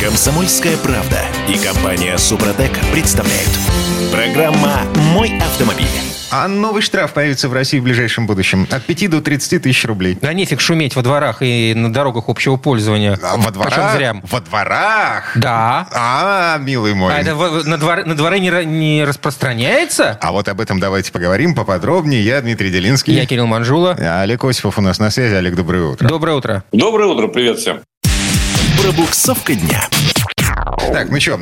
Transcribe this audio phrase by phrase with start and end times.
[0.00, 3.50] Комсомольская правда и компания Супротек представляют.
[4.10, 4.80] Программа
[5.12, 5.86] «Мой автомобиль».
[6.30, 8.66] А новый штраф появится в России в ближайшем будущем.
[8.70, 10.16] От 5 до 30 тысяч рублей.
[10.20, 13.18] Да нефиг шуметь во дворах и на дорогах общего пользования.
[13.22, 13.94] А во дворах?
[13.96, 14.14] зря.
[14.22, 15.32] Во дворах?
[15.34, 15.88] Да.
[15.92, 17.12] А, милый мой.
[17.12, 20.18] А это на, двор- на дворе не, не распространяется?
[20.22, 22.22] А вот об этом давайте поговорим поподробнее.
[22.24, 23.12] Я Дмитрий Делинский.
[23.12, 23.96] Я Кирилл Манжула.
[23.98, 25.34] А Олег Осипов у нас на связи.
[25.34, 26.08] Олег, доброе утро.
[26.08, 26.64] Доброе утро.
[26.72, 27.80] Доброе утро, привет всем.
[28.82, 29.88] Пробуксовка дня.
[30.92, 31.38] Так, ну что,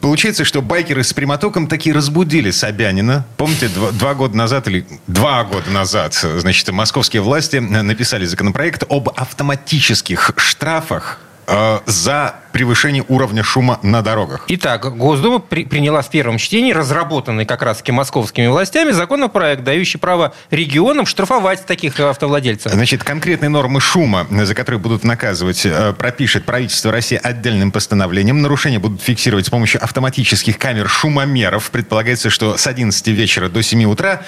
[0.00, 3.24] получается, что байкеры с прямотоком таки разбудили Собянина.
[3.36, 9.08] Помните, два, два года назад или два года назад, значит, московские власти написали законопроект об
[9.08, 14.44] автоматических штрафах э, за превышение уровня шума на дорогах.
[14.48, 20.32] Итак, Госдума при- приняла в первом чтении разработанный как раз-таки московскими властями законопроект, дающий право
[20.50, 22.72] регионам штрафовать таких автовладельцев.
[22.72, 28.40] Значит, конкретные нормы шума, за которые будут наказывать, э, пропишет правительство России отдельным постановлением.
[28.40, 31.70] Нарушения будут фиксировать с помощью автоматических камер шумомеров.
[31.70, 34.22] Предполагается, что с 11 вечера до 7 утра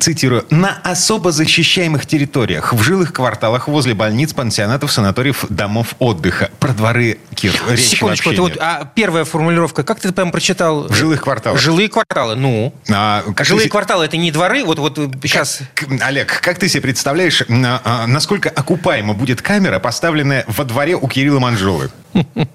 [0.00, 0.44] Цитирую.
[0.50, 6.50] «На особо защищаемых территориях, в жилых кварталах, возле больниц, пансионатов, санаториев, домов отдыха».
[6.60, 10.88] Про дворы, Кир, речи Секундочку, вообще вот, а первая формулировка, как ты прям прочитал?
[10.88, 11.60] В жилых кварталах.
[11.60, 12.74] Жилые кварталы, ну.
[12.90, 15.60] А, как Жилые ты- кварталы это не дворы, вот, вот сейчас...
[15.74, 20.96] К- Олег, как ты себе представляешь, на- а, насколько окупаема будет камера, поставленная во дворе
[20.96, 21.90] у Кирилла Манжулы?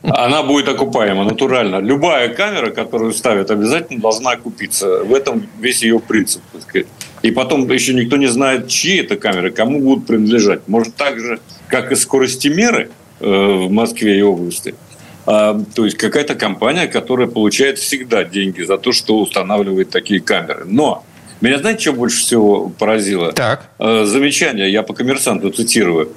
[0.03, 1.77] Она будет окупаема натурально.
[1.77, 5.03] Любая камера, которую ставят, обязательно должна окупиться.
[5.03, 6.41] В этом весь ее принцип.
[6.53, 6.87] так сказать.
[7.23, 10.67] И потом еще никто не знает, чьи это камеры, кому будут принадлежать.
[10.67, 14.75] Может, так же, как и скоростимеры э, в Москве и области.
[15.25, 20.63] А, то есть какая-то компания, которая получает всегда деньги за то, что устанавливает такие камеры.
[20.65, 21.03] Но
[21.41, 23.33] меня знаете, что больше всего поразило?
[23.33, 23.69] Так.
[23.77, 26.13] Э, замечание, я по коммерсанту цитирую,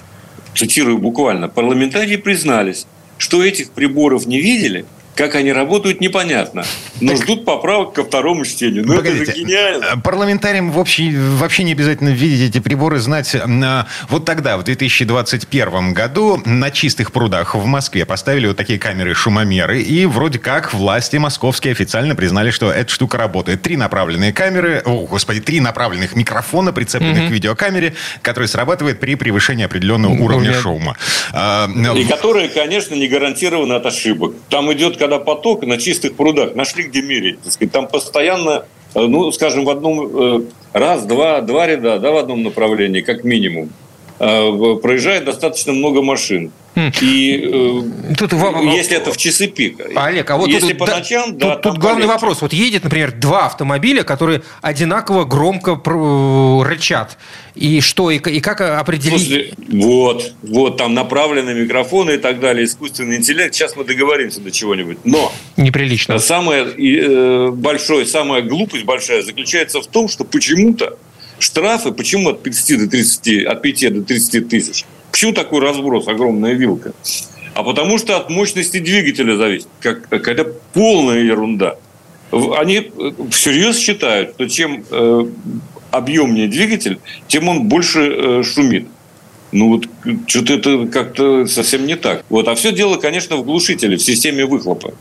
[0.54, 2.86] цитирую буквально, парламентарии признались,
[3.20, 4.86] что этих приборов не видели,
[5.20, 6.64] как они работают, непонятно.
[7.00, 8.86] Но ждут поправок ко второму чтению.
[8.86, 9.84] Ну, это Погодите, же гениально.
[9.84, 13.34] э, Парламентариям вообще, вообще не обязательно видеть эти приборы, знать.
[13.34, 19.82] э, Вот тогда, в 2021 году, на чистых прудах в Москве поставили вот такие камеры-шумомеры,
[19.82, 23.60] и вроде как власти московские официально признали, что эта штука работает.
[23.62, 29.64] Три направленные камеры, о, господи, три направленных микрофона, прицепленных к видеокамере, которые срабатывают при превышении
[29.66, 30.52] определенного уровня Уровня.
[30.54, 30.96] шума.
[31.32, 34.34] А, И которые, конечно, не гарантированы от ошибок.
[34.48, 37.40] Там идет, когда поток на чистых прудах, нашли где мерить.
[37.42, 37.72] так сказать.
[37.72, 42.42] Там постоянно, э, ну, скажем, в одном, э, раз, два, два ряда, да, в одном
[42.42, 43.70] направлении, как минимум,
[44.20, 46.52] проезжает достаточно много машин.
[46.76, 49.84] И э, Тут если это в часы пика.
[49.96, 52.12] Олег, а вот если тут, по ночам, тут, да, тут там главный полегче.
[52.14, 52.42] вопрос.
[52.42, 55.80] Вот едет, например, два автомобиля, которые одинаково громко
[56.62, 57.18] рычат.
[57.56, 59.26] И что, и, как определить?
[59.26, 63.54] Слушайте, вот, вот, там направленные микрофоны и так далее, искусственный интеллект.
[63.54, 64.98] Сейчас мы договоримся до чего-нибудь.
[65.04, 66.18] Но Неприлично.
[66.20, 70.96] самое э, большое, самая глупость большая заключается в том, что почему-то
[71.40, 74.84] штрафы, почему от 5 до 30, от 5 до 30 тысяч?
[75.10, 76.92] Почему такой разброс, огромная вилка?
[77.54, 79.68] А потому что от мощности двигателя зависит.
[79.80, 81.76] Как, какая-то полная ерунда.
[82.30, 85.26] Они э, всерьез считают, что чем э,
[85.90, 88.86] объемнее двигатель, тем он больше э, шумит.
[89.52, 89.86] Ну вот
[90.28, 92.24] что-то это как-то совсем не так.
[92.28, 92.46] Вот.
[92.48, 94.94] А все дело, конечно, в глушителе, в системе выхлопа,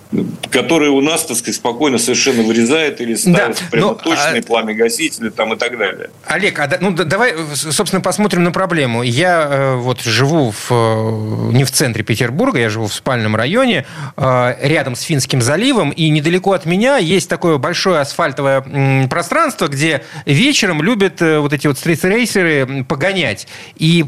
[0.49, 4.43] который у нас, так сказать, спокойно совершенно вырезает или ставит Да, прямо ну, точные а-
[4.43, 6.09] пламя-гасители там и так далее.
[6.25, 9.03] Олег, а ну да- давай, э, собственно, посмотрим на проблему.
[9.03, 13.85] Я э, вот живу в, э, не в центре Петербурга, я живу в спальном районе,
[14.17, 20.81] рядом с Финским заливом, и недалеко от меня есть такое большое асфальтовое пространство, где вечером
[20.81, 23.47] любят вот эти вот стрит-рейсеры м, погонять.
[23.77, 24.05] И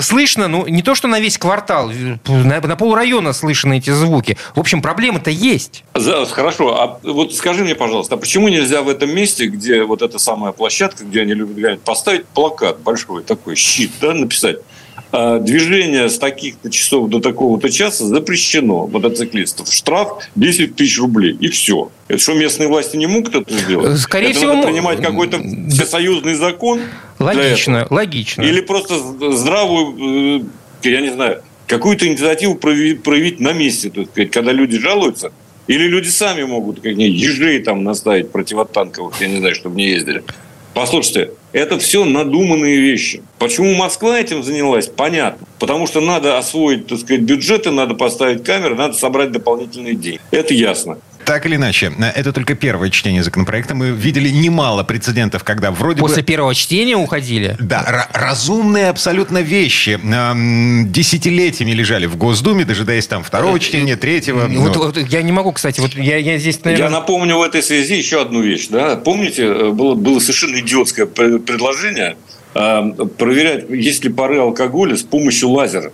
[0.00, 4.36] слышно, ну, не то, что на весь квартал, э, на, на полрайона слышны эти звуки.
[4.54, 5.84] В общем, проблема-то есть.
[6.32, 10.18] Хорошо, а вот скажи мне, пожалуйста, а почему нельзя в этом месте, где вот эта
[10.18, 14.58] самая площадка, где они любят гонять, поставить плакат большой такой, щит, да, написать?
[15.12, 19.72] А, Движение с таких-то часов до такого-то часа запрещено мотоциклистов.
[19.72, 21.36] Штраф 10 тысяч рублей.
[21.40, 21.90] И все.
[22.08, 23.98] Это что, местные власти не могут это сделать?
[23.98, 25.38] Скорее это всего, надо принимать какой-то
[25.70, 26.80] всесоюзный закон?
[27.18, 28.42] Логично, логично.
[28.42, 28.98] Или просто
[29.32, 30.42] здравую,
[30.82, 35.32] э, я не знаю, какую-то инициативу проявить, проявить на месте, так сказать, когда люди жалуются,
[35.66, 40.24] или люди сами могут какие-нибудь ежей там наставить противотанковых, я не знаю, чтобы не ездили.
[40.78, 43.24] Послушайте, это все надуманные вещи.
[43.40, 45.44] Почему Москва этим занялась, понятно.
[45.58, 50.20] Потому что надо освоить, так сказать, бюджеты, надо поставить камеры, надо собрать дополнительные деньги.
[50.30, 50.98] Это ясно.
[51.28, 53.74] Так или иначе, это только первое чтение законопроекта.
[53.74, 56.26] Мы видели немало прецедентов, когда вроде После бы...
[56.26, 57.54] первого чтения уходили?
[57.60, 60.00] Да, разумные абсолютно вещи.
[60.90, 64.46] Десятилетиями лежали в Госдуме, дожидаясь там второго чтения, третьего.
[64.48, 66.86] Вот, вот, я не могу, кстати, вот я, я здесь, наверное...
[66.86, 68.68] Я напомню в этой связи еще одну вещь.
[68.68, 68.96] Да?
[68.96, 72.16] Помните, э, было, было совершенно идиотское предложение
[72.54, 72.82] э,
[73.18, 75.92] проверять, есть ли пары алкоголя с помощью лазера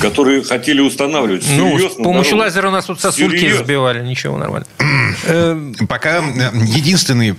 [0.00, 1.44] которые хотели устанавливать.
[1.48, 3.64] Ну, с помощью лазера у нас тут сосульки Серьезно.
[3.64, 4.66] сбивали, ничего, нормально.
[5.26, 7.34] Эм, пока единственный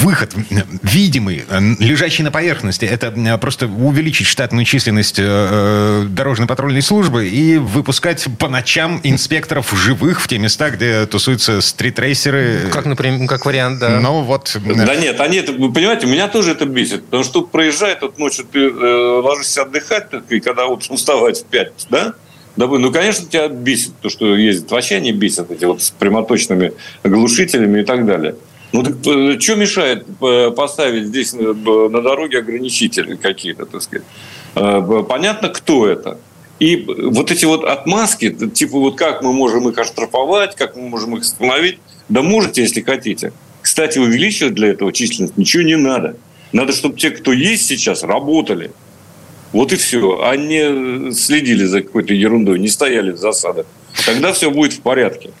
[0.00, 0.34] выход,
[0.82, 1.44] видимый,
[1.78, 8.48] лежащий на поверхности, это просто увеличить штатную численность э, э, дорожно-патрульной службы и выпускать по
[8.48, 12.68] ночам инспекторов живых в те места, где тусуются стритрейсеры.
[12.72, 14.00] Как, например, как вариант, да.
[14.00, 14.56] Ну, вот.
[14.64, 18.46] Да нет, они, вы понимаете, меня тоже это бесит, потому что тут проезжает, вот ночью
[18.50, 22.14] ты э, ложишься отдыхать, и когда вот уставать в 5, да,
[22.56, 24.70] ну, конечно, тебя бесит то, что ездит.
[24.70, 26.72] Вообще не бесит эти вот с прямоточными
[27.04, 28.34] глушителями и так далее.
[28.72, 34.06] Ну, так э, что мешает э, поставить здесь э, на дороге ограничители какие-то, так сказать?
[34.54, 36.18] Понятно, кто это.
[36.58, 41.16] И вот эти вот отмазки, типа вот как мы можем их оштрафовать, как мы можем
[41.16, 41.78] их остановить,
[42.08, 43.32] да можете, если хотите.
[43.62, 46.16] Кстати, увеличивать для этого численность ничего не надо.
[46.52, 48.72] Надо, чтобы те, кто есть сейчас, работали.
[49.52, 50.34] Вот и все.
[50.36, 53.66] Не следили за какой-то ерундой, не стояли в засадах.
[54.06, 55.30] Тогда все будет в порядке.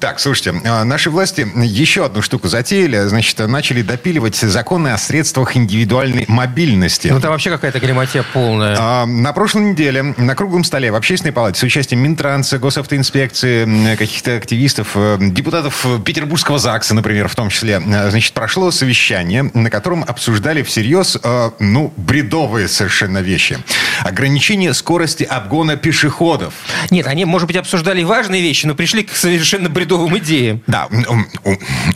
[0.00, 3.06] Так, слушайте, а, наши власти еще одну штуку затеяли.
[3.06, 7.08] Значит, начали допиливать законы о средствах индивидуальной мобильности.
[7.08, 8.76] Ну, это вообще какая-то грематия полная.
[8.78, 14.36] А, на прошлой неделе на круглом столе в Общественной палате с участием Минтранса, госавтоинспекции, каких-то
[14.36, 20.04] активистов, э, депутатов Петербургского ЗАГСа, например, в том числе, э, значит, прошло совещание, на котором
[20.06, 23.58] обсуждали всерьез, э, ну, бредовые совершенно вещи.
[24.00, 26.54] Ограничение скорости обгона пешеходов.
[26.90, 30.62] Нет, они, может быть, обсуждали обсуждали важные вещи, но пришли к совершенно бредовым идеям.
[30.66, 30.88] Да,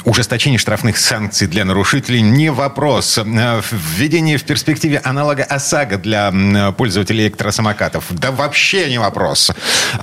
[0.04, 3.18] ужесточение штрафных санкций для нарушителей не вопрос.
[3.18, 9.50] Э, введение в перспективе аналога ОСАГО для пользователей электросамокатов, да вообще не вопрос.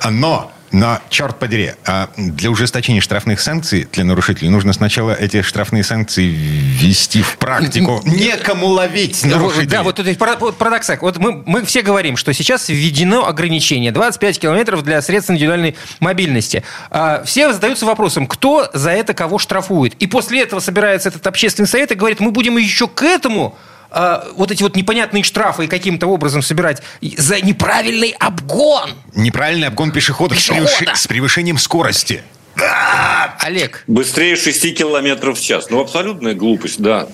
[0.09, 5.83] Но но, черт подери, а для ужесточения штрафных санкций для нарушителей нужно сначала эти штрафные
[5.83, 8.01] санкции ввести в практику.
[8.05, 9.67] Некому ловить нарушителей.
[9.67, 10.89] Да, вот это парадокс.
[11.01, 16.63] Вот мы, мы все говорим, что сейчас введено ограничение 25 километров для средств индивидуальной мобильности.
[16.89, 19.93] А все задаются вопросом, кто за это кого штрафует.
[19.95, 23.57] И после этого собирается этот общественный совет и говорит, мы будем еще к этому
[23.91, 28.91] э, вот эти вот непонятные штрафы и каким-то образом собирать за неправильный обгон.
[29.15, 30.67] Неправильный обгон пешеходов Пешехода.
[30.67, 30.99] с, превыш...
[30.99, 32.23] с превышением скорости.
[33.39, 33.83] Олег.
[33.87, 35.69] Быстрее 6 километров в час.
[35.69, 37.07] Ну, абсолютная глупость, да.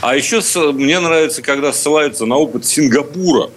[0.00, 0.40] А еще
[0.72, 3.50] мне нравится, когда ссылаются на опыт Сингапура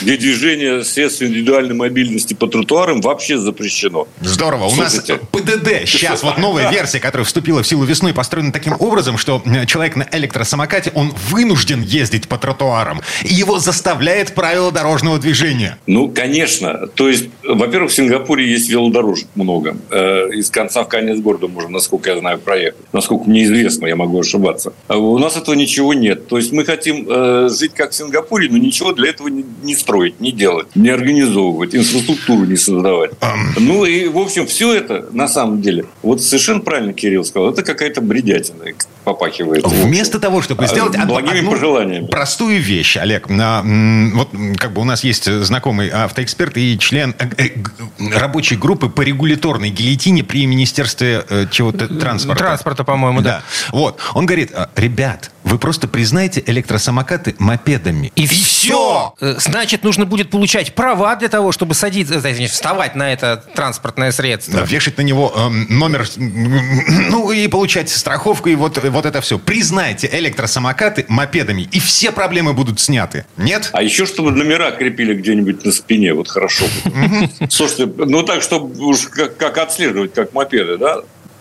[0.00, 4.08] где движение средств индивидуальной мобильности по тротуарам вообще запрещено.
[4.20, 4.66] Здорово.
[4.66, 5.14] У Слушайте.
[5.14, 9.42] нас ПДД сейчас, вот новая версия, которая вступила в силу весной, построена таким образом, что
[9.66, 13.00] человек на электросамокате, он вынужден ездить по тротуарам.
[13.24, 15.78] И его заставляет правила дорожного движения.
[15.86, 16.86] Ну, конечно.
[16.94, 19.76] То есть, во-первых, в Сингапуре есть велодорожек много.
[19.90, 22.80] Э, из конца в конец города можно, насколько я знаю, проехать.
[22.92, 24.72] Насколько мне известно, я могу ошибаться.
[24.86, 26.28] А у нас этого ничего нет.
[26.28, 29.44] То есть, мы хотим э, жить как в Сингапуре, но ничего для этого не
[29.78, 33.12] строить, не делать, не организовывать, инфраструктуру не создавать.
[33.58, 37.62] Ну и, в общем, все это на самом деле, вот совершенно правильно Кирилл сказал, это
[37.62, 38.64] какая-то бредятина
[39.04, 39.66] попахивает.
[39.66, 42.06] Вместо того, чтобы а, сделать благими одну пожеланиями.
[42.06, 44.28] простую вещь, Олег, вот
[44.58, 49.70] как бы у нас есть знакомый автоэксперт и член э, э, рабочей группы по регуляторной
[49.70, 52.44] гильотине при Министерстве э, чего-то транспорта.
[52.44, 53.28] Транспорта, по-моему, да.
[53.28, 53.42] да.
[53.72, 54.00] Вот.
[54.14, 58.12] Он говорит, ребят, вы просто признаете электросамокаты мопедами.
[58.16, 59.14] И, и все!
[59.20, 64.60] Значит, нужно будет получать права для того, чтобы садиться, значит, вставать на это транспортное средство.
[64.60, 69.38] Да, вешать на него э, номер, ну и получать страховку, и вот, вот это все.
[69.38, 73.24] Признайте электросамокаты мопедами, и все проблемы будут сняты.
[73.36, 73.70] Нет?
[73.72, 76.66] А еще, чтобы номера крепили где-нибудь на спине, вот хорошо.
[77.48, 80.98] Слушайте, ну так, чтобы уж как отслеживать, как мопеды, да?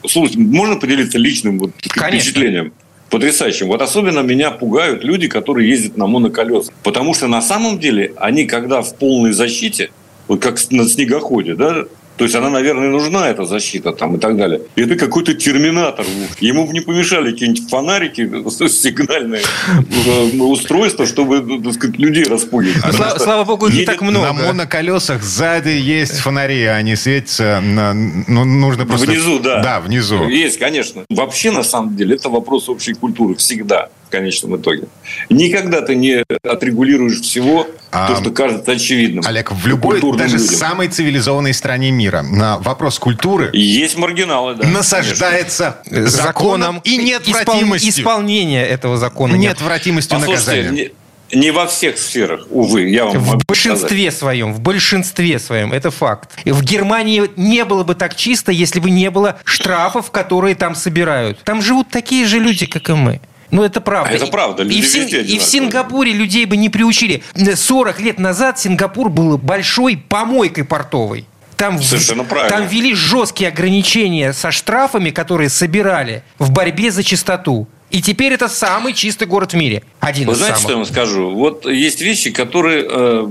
[0.08, 2.74] Слушайте, можно поделиться личным вот впечатлением?
[3.10, 3.68] Потрясающим.
[3.68, 6.74] Вот особенно меня пугают люди, которые ездят на моноколесах.
[6.84, 9.92] Потому что на самом деле они, когда в полной защите,
[10.28, 11.86] вот как на снегоходе, да,
[12.18, 14.62] то есть она, наверное, нужна, эта защита там и так далее.
[14.76, 16.06] И это какой-то терминатор.
[16.40, 18.22] Ему бы не помешали какие-нибудь фонарики,
[18.68, 22.84] сигнальные э, устройства, чтобы так сказать, людей распугивать.
[22.84, 24.28] А слава, слава богу, не так много.
[24.28, 27.62] На моноколесах сзади есть фонари, они светятся.
[27.62, 29.06] На, ну, нужно просто...
[29.06, 29.62] Внизу, да.
[29.62, 30.28] Да, внизу.
[30.28, 31.06] Есть, конечно.
[31.10, 33.90] Вообще, на самом деле, это вопрос общей культуры всегда.
[34.08, 34.88] В конечном итоге.
[35.30, 39.24] Никогда ты не отрегулируешь всего, а, то, что кажется очевидным.
[39.28, 40.56] Олег, в любой, даже людям.
[40.56, 43.50] самой цивилизованной стране мира, на вопрос культуры...
[43.54, 44.68] Есть маргиналы, да.
[44.68, 46.10] Насаждается конечно.
[46.10, 47.90] законом и неотвратимостью.
[47.90, 49.36] Исполнение этого закона.
[49.36, 50.72] Неотвратимостью наказания.
[50.72, 50.92] Не,
[51.34, 54.18] не во всех сферах, увы, я вам В большинстве сказать.
[54.18, 56.32] своем, в большинстве своем, это факт.
[56.46, 61.44] В Германии не было бы так чисто, если бы не было штрафов, которые там собирают.
[61.44, 63.20] Там живут такие же люди, как и мы.
[63.52, 64.12] Ну, это правда.
[64.12, 64.64] А это правда.
[64.64, 65.08] Люди и, в, Син...
[65.08, 67.24] и в Сингапуре людей бы не приучили.
[67.36, 71.26] 40 лет назад Сингапур был большой помойкой портовой.
[71.56, 72.56] Там, Совершенно правильно.
[72.56, 77.68] Там ввели жесткие ограничения со штрафами, которые собирали в борьбе за чистоту.
[77.90, 79.82] И теперь это самый чистый город в мире.
[80.02, 80.62] Один Вы из знаете, самых.
[80.62, 81.30] что я вам скажу?
[81.32, 83.28] Вот есть вещи, которые э,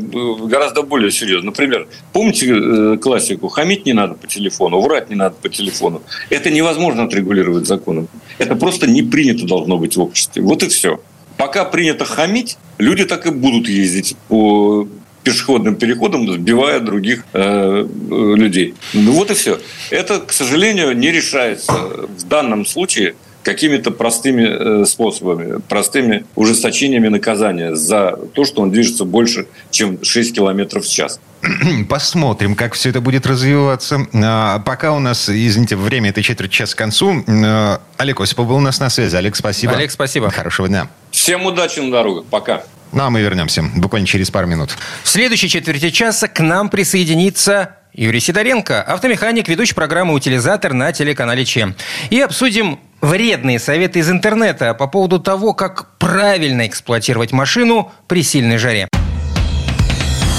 [0.46, 1.46] гораздо более серьезны.
[1.46, 3.48] Например, помните э, классику?
[3.48, 6.02] Хамить не надо по телефону, врать не надо по телефону.
[6.30, 8.08] Это невозможно отрегулировать законом.
[8.38, 10.42] Это просто не принято должно быть в обществе.
[10.42, 11.00] Вот и все.
[11.36, 14.88] Пока принято хамить, люди так и будут ездить по
[15.22, 17.40] пешеходным переходам, сбивая других э,
[17.84, 18.74] э людей.
[18.94, 19.58] Ну вот и все.
[19.90, 27.76] Это, к сожалению, не решается в данном случае какими-то простыми э, способами, простыми ужесточениями наказания
[27.76, 31.20] за то, что он движется больше, чем 6 километров в час.
[31.88, 34.04] Посмотрим, как все это будет развиваться.
[34.12, 37.22] А, пока у нас, извините, время этой четверть часа к концу.
[37.28, 39.14] А, Олег Осипов был у нас на связи.
[39.14, 39.74] Олег, спасибо.
[39.74, 40.28] Олег, спасибо.
[40.30, 40.88] Хорошего дня.
[41.12, 42.24] Всем удачи на дорогах.
[42.24, 42.64] Пока.
[42.90, 44.70] Ну, а мы вернемся буквально через пару минут.
[45.04, 51.46] В следующей четверти часа к нам присоединится Юрий Сидоренко, автомеханик, ведущий программы «Утилизатор» на телеканале
[51.46, 51.74] ЧЕМ.
[52.10, 58.58] И обсудим вредные советы из интернета по поводу того, как правильно эксплуатировать машину при сильной
[58.58, 58.88] жаре.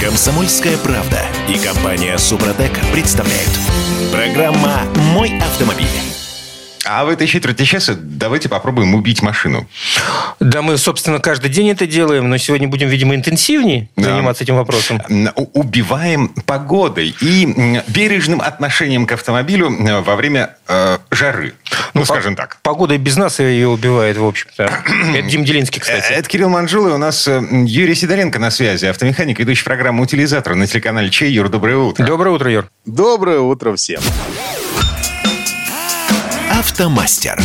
[0.01, 3.49] Комсомольская правда и компания «Супротек» представляют.
[4.11, 4.83] Программа
[5.13, 6.16] «Мой автомобиль».
[6.89, 9.67] А в этой четверти часа давайте попробуем убить машину.
[10.39, 14.11] Да, мы, собственно, каждый день это делаем, но сегодня будем, видимо, интенсивнее да.
[14.11, 15.01] заниматься этим вопросом.
[15.53, 21.55] Убиваем погодой и бережным отношением к автомобилю э, во время э, жары.
[21.93, 22.57] Ну, ну скажем так.
[22.61, 24.63] Погода и без нас ее убивает, в общем-то.
[25.15, 26.13] Это Дим Делинский, кстати.
[26.13, 30.55] Это Кирилл Манжул, и у нас э, Юрий Сидоренко на связи, автомеханик, ведущий программу «Утилизатор»
[30.55, 31.31] на телеканале Чей.
[31.31, 32.05] Юр, доброе утро.
[32.05, 32.69] Доброе утро, Юр.
[32.85, 34.01] Доброе утро всем.
[36.57, 37.39] Автомастер.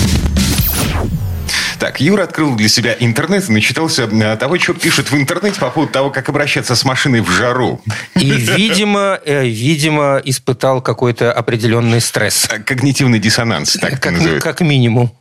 [1.78, 5.68] Так, Юра открыл для себя интернет и начитался э, того, что пишут в интернете по
[5.68, 7.82] поводу того, как обращаться с машиной в жару.
[8.14, 12.48] И, видимо, э, видимо испытал какой-то определенный стресс.
[12.50, 14.42] Э, когнитивный диссонанс, так как, называют.
[14.42, 15.12] Как минимум.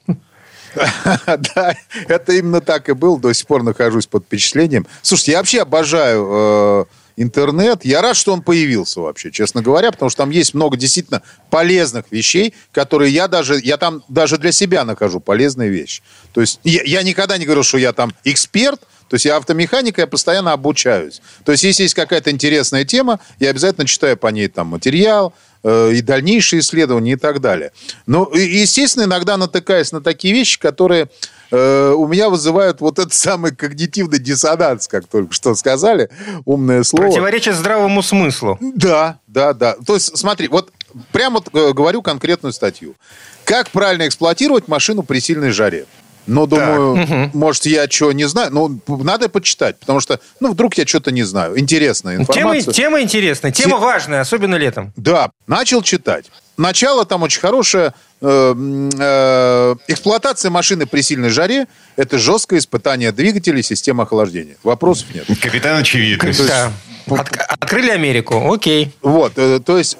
[1.27, 1.75] Да,
[2.07, 3.17] это именно так и был.
[3.17, 4.87] До сих пор нахожусь под впечатлением.
[5.01, 6.87] Слушайте, я вообще обожаю
[7.17, 7.85] интернет.
[7.85, 12.05] Я рад, что он появился вообще, честно говоря, потому что там есть много действительно полезных
[12.11, 16.01] вещей, которые я даже, я там даже для себя нахожу полезные вещи.
[16.33, 20.01] То есть я, я никогда не говорю, что я там эксперт, то есть я автомеханика,
[20.01, 21.21] я постоянно обучаюсь.
[21.43, 25.91] То есть если есть какая-то интересная тема, я обязательно читаю по ней там материал, э,
[25.93, 27.71] и дальнейшие исследования и так далее.
[28.05, 31.09] Но, естественно, иногда натыкаюсь на такие вещи, которые
[31.51, 36.09] Э, у меня вызывают вот этот самый когнитивный диссонанс, как только что сказали,
[36.45, 37.07] умное слово.
[37.07, 38.57] Противоречит здравому смыслу.
[38.61, 39.75] Да, да, да.
[39.85, 40.71] То есть, смотри, вот
[41.11, 42.95] прямо э, говорю конкретную статью.
[43.43, 45.85] Как правильно эксплуатировать машину при сильной жаре?
[46.27, 47.31] Ну, думаю, угу.
[47.33, 48.51] может, я что не знаю.
[48.51, 51.59] Ну, надо почитать, потому что, ну, вдруг я что-то не знаю.
[51.59, 52.61] Интересная информация.
[52.61, 53.83] Тема, тема интересная, тема Те...
[53.83, 54.93] важная, особенно летом.
[54.95, 56.25] Да, начал читать.
[56.57, 57.93] Начало там очень хорошее.
[58.21, 64.57] Э, э, эксплуатация машины при сильной жаре– это жесткое испытание двигателей системы охлаждения.
[64.63, 65.25] Вопросов нет.
[65.41, 66.45] Капитан очевидность.
[66.47, 66.71] Да.
[67.07, 68.93] От, открыли Америку, окей.
[69.01, 69.97] Вот, э, то есть,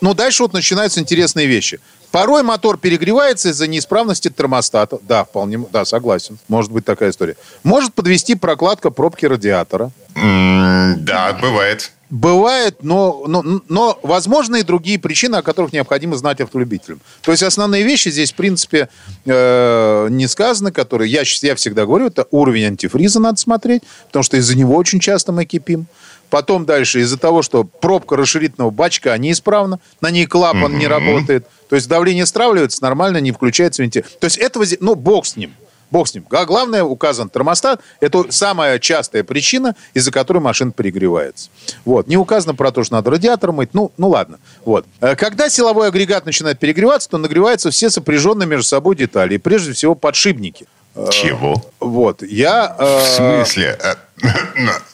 [0.00, 1.80] ну, дальше вот начинаются интересные вещи.
[2.10, 4.98] Порой мотор перегревается из-за неисправности термостата.
[5.02, 6.38] Да, вполне, да, согласен.
[6.48, 7.36] Может быть такая история.
[7.62, 9.90] Может подвести прокладка пробки радиатора.
[10.14, 11.92] Mm, да, бывает.
[12.10, 17.00] Бывает, но, но, но возможны и другие причины, о которых необходимо знать автолюбителям.
[17.22, 18.88] То есть основные вещи здесь, в принципе,
[19.24, 24.36] э, не сказаны, которые я, я всегда говорю, это уровень антифриза надо смотреть, потому что
[24.38, 25.86] из-за него очень часто мы кипим.
[26.30, 30.78] Потом дальше, из-за того, что пробка расширительного бачка неисправна, на ней клапан mm-hmm.
[30.78, 34.12] не работает, то есть давление стравливается, нормально не включается вентилятор.
[34.18, 35.54] То есть этого, ну, бог с ним.
[35.90, 36.24] Бог с ним.
[36.30, 37.80] А главное, указан термостат.
[37.98, 41.50] Это самая частая причина, из-за которой машина перегревается.
[41.84, 42.06] Вот.
[42.06, 43.70] Не указано про то, что надо радиатор мыть.
[43.72, 44.38] Ну, ну ладно.
[44.64, 44.86] Вот.
[45.00, 49.34] Э, когда силовой агрегат начинает перегреваться, то нагреваются все сопряженные между собой детали.
[49.34, 50.66] И прежде всего подшипники.
[51.10, 51.62] Чего?
[51.80, 52.22] Вот.
[52.22, 52.76] Я...
[52.78, 53.00] Э...
[53.00, 53.78] В смысле?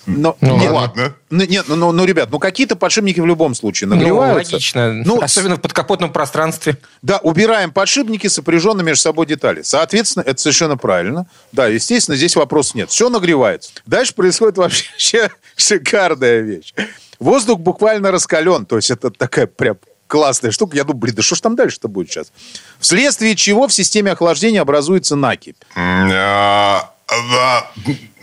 [0.07, 1.15] Но, Ну, нет, ладно.
[1.31, 4.55] ну, Нет, ну, ну, ну, ребят, ну какие-то подшипники в любом случае Ну, нагреваются.
[4.55, 4.93] логично.
[4.93, 6.79] Ну, Особенно в подкапотном пространстве.
[7.03, 9.63] Да, убираем подшипники, сопряженные между собой детали.
[9.63, 11.27] Соответственно, это совершенно правильно.
[11.53, 12.91] Да, естественно, здесь вопросов нет.
[12.91, 13.71] Все нагревается.
[13.87, 16.73] Дальше происходит вообще шикарная вещь.
[17.19, 18.67] Воздух буквально раскален.
[18.67, 20.77] То есть это такая прям классная штука.
[20.77, 22.31] Я думаю, блин, да что ж там дальше-то будет сейчас?
[22.79, 25.57] Вследствие чего в системе охлаждения образуется накипь.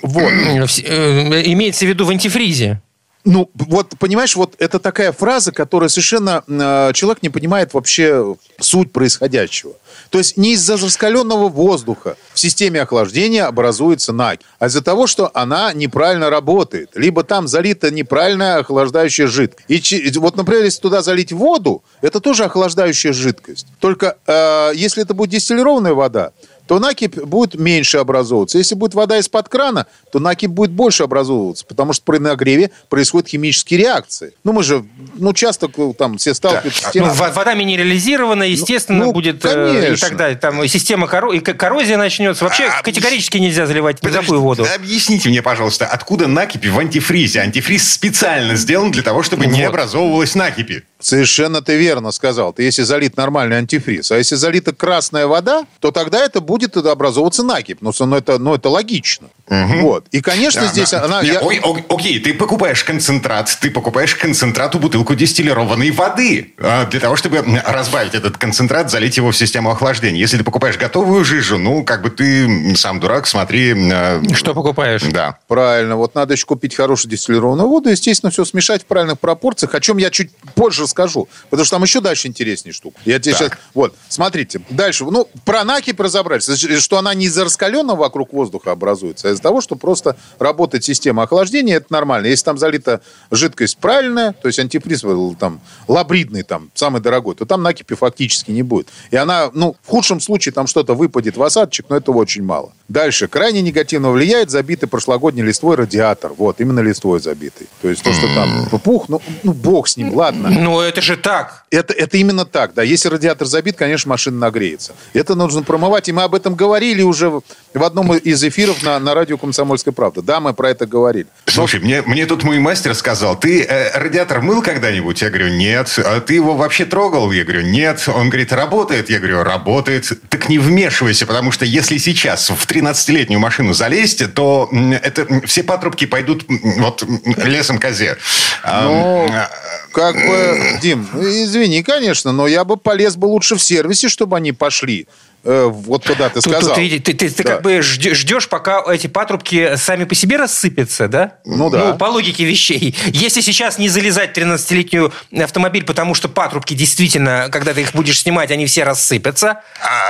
[0.03, 0.31] Вот.
[0.31, 2.81] Вс- э, Имеется в виду в антифризе.
[3.25, 6.43] Ну, вот, понимаешь, вот это такая фраза, которая совершенно...
[6.45, 9.73] э, человек не понимает вообще суть происходящего.
[10.09, 15.31] То есть не из-за раскаленного воздуха в системе охлаждения образуется накипь, а из-за того, что
[15.33, 16.89] она неправильно работает.
[16.95, 19.93] Либо там залита неправильная охлаждающая жидкость.
[19.93, 23.67] И вот, например, если туда залить воду, это тоже охлаждающая жидкость.
[23.79, 26.33] Только э, если это будет дистиллированная вода,
[26.67, 28.57] то накипь будет меньше образовываться.
[28.57, 33.29] Если будет вода из-под крана, то накипь будет больше образовываться, потому что при нагреве происходят
[33.29, 34.33] химические реакции.
[34.43, 37.05] Ну, мы же, ну, часто э, там все сталкиваются с тем...
[37.07, 40.07] Ну, во- вода минерализирована, естественно, ну, будет э, и конечно.
[40.07, 40.37] так далее.
[40.37, 42.43] Там и система коро- и коррозия начнется.
[42.45, 44.65] Вообще А, категорически нельзя заливать какую воду.
[44.73, 47.41] Объясните мне, пожалуйста, откуда накипи в антифризе?
[47.41, 49.69] Антифриз специально сделан для того, чтобы не Вот.
[49.69, 50.83] образовывалось накипи.
[51.03, 52.53] Совершенно ты верно сказал.
[52.53, 57.43] Ты если залит нормальный антифриз, а если залита красная вода, то тогда это будет образовываться
[57.43, 57.79] накипь.
[57.81, 59.27] Ну, это, ну, это логично.
[59.47, 60.07] Вот.
[60.11, 61.03] И, конечно, Да, здесь да.
[61.03, 61.21] она...
[61.21, 66.99] Я- ой, ок- окей, ты покупаешь концентрат, ты покупаешь концентрату бутылку дистиллированной воды а, для
[66.99, 70.19] того, чтобы разбавить этот концентрат, залить его в систему охлаждения.
[70.19, 73.73] Если ты покупаешь готовую жижу, ну, как бы ты сам дурак, смотри...
[73.91, 75.03] а, Что покупаешь?
[75.03, 75.37] Да.
[75.47, 75.97] Правильно.
[75.97, 79.97] Вот надо еще купить хорошую дистиллированную воду, естественно, все смешать в правильных пропорциях, о чем
[79.97, 81.27] я чуть позже расскажу.
[81.49, 82.97] Потому что там еще дальше интереснее штука.
[83.05, 83.41] Я тебе Так.
[83.41, 83.59] сейчас...
[83.73, 84.61] Вот, смотрите.
[84.69, 85.03] Дальше.
[85.03, 86.47] Ну, про накипь разобрались.
[86.81, 91.77] Что она не из-за раскаленного вокруг воздуха образуется, из-за того, что просто работает система охлаждения,
[91.77, 92.27] это нормально.
[92.27, 97.45] Если там залита жидкость правильная, то есть антифриз был там лабридный, там, самый дорогой, то
[97.45, 98.87] там накипи фактически не будет.
[99.11, 102.71] И она, ну, в худшем случае там что-то выпадет в осадочек, но этого очень мало.
[102.87, 103.27] Дальше.
[103.27, 106.33] Крайне негативно влияет забитый прошлогодний листвой радиатор.
[106.37, 107.67] Вот, именно листвой забитый.
[107.81, 110.49] То есть то, что там пух, ну, ну бог с ним, ладно.
[110.49, 111.65] Ну, это же так.
[111.71, 112.83] Это, это именно так, да.
[112.83, 114.93] Если радиатор забит, конечно, машина нагреется.
[115.13, 117.41] Это нужно промывать, и мы об этом говорили уже в
[117.73, 120.21] в одном из эфиров на, на радио «Комсомольская правда».
[120.21, 121.27] Да, мы про это говорили.
[121.45, 125.21] Слушай, мне, мне тут мой мастер сказал, ты э, радиатор мыл когда-нибудь?
[125.21, 125.97] Я говорю, нет.
[125.97, 127.31] А ты его вообще трогал?
[127.31, 128.03] Я говорю, нет.
[128.13, 129.09] Он говорит, работает?
[129.09, 130.11] Я говорю, работает.
[130.27, 134.69] Так не вмешивайся, потому что если сейчас в 13-летнюю машину залезть, то
[135.01, 137.05] это все патрубки пойдут вот
[137.37, 138.17] лесом козе.
[138.61, 139.49] А, Ну, а,
[139.93, 144.51] Как бы, Дим, извини, конечно, но я бы полез бы лучше в сервисе, чтобы они
[144.51, 145.07] пошли.
[145.45, 146.69] Э, вот куда ты Тут, сказал.
[146.69, 147.53] тут, види- ты, ты- ты Да.
[147.53, 151.33] как бы ждешь, пока эти патрубки сами по себе рассыпятся, да?
[151.45, 151.77] Ну да.
[151.91, 152.95] Ну, по логике вещей.
[153.07, 158.21] Если сейчас не залезать в 13-летнюю автомобиль, потому что патрубки действительно, когда ты их будешь
[158.21, 159.61] снимать, они все рассыпятся,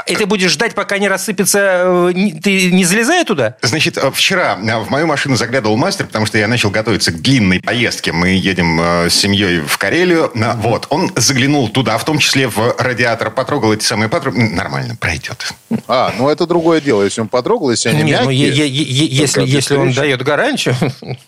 [0.06, 3.56] и ты будешь ждать, пока они рассыпятся, э, ты не залезая туда?
[3.64, 7.22] Значит, э, вчера э, в мою машину заглядывал мастер, потому что я начал готовиться к
[7.22, 8.12] длинной поездке.
[8.12, 10.32] Мы едем э, с семьей в Карелию.
[10.58, 14.38] Вот, он заглянул туда, в том числе в радиатор, потрогал эти самые патрубки.
[14.40, 15.23] Нормально, пройдет.
[15.88, 17.04] А, ну это другое дело.
[17.04, 18.50] Если он потрогал, если они Нет, ну, мягкие.
[18.50, 18.68] е-
[19.08, 20.76] если, если он дает гарантию...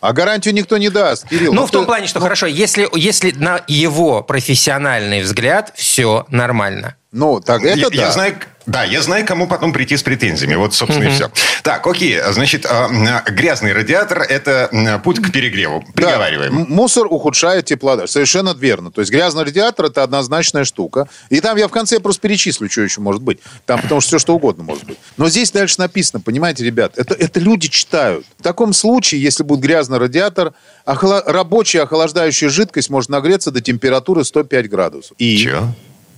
[0.01, 1.53] А гарантию никто не даст, Кирилл.
[1.53, 6.95] Ну, в ты- том плане, что хорошо, если, если на его профессиональный взгляд все нормально.
[7.15, 7.95] Ну, так это я, да.
[7.95, 10.55] я знаю, да, я знаю, кому потом прийти с претензиями.
[10.55, 11.31] Вот, собственно, и все.
[11.63, 12.19] Так, окей.
[12.31, 12.87] Значит, э,
[13.31, 15.81] грязный радиатор– это путь к перегреву.
[15.87, 16.57] Да, Приговариваем.
[16.57, 18.11] м- мусор ухудшает теплоотдачу.
[18.11, 18.91] Совершенно верно.
[18.91, 21.07] То есть грязный радиатор– это однозначная штука.
[21.29, 23.39] И там я в конце просто перечислю, что еще может быть.
[23.65, 24.97] Там потому что все что угодно может быть.
[25.15, 28.25] Но здесь дальше написано, понимаете, ребят, это, это люди читают.
[28.39, 30.51] В таком случае, если будет грязный радиатор,
[30.85, 35.15] охла- рабочая охлаждающая жидкость может нагреться до температуры 105 градусов.
[35.17, 35.69] И, Чё?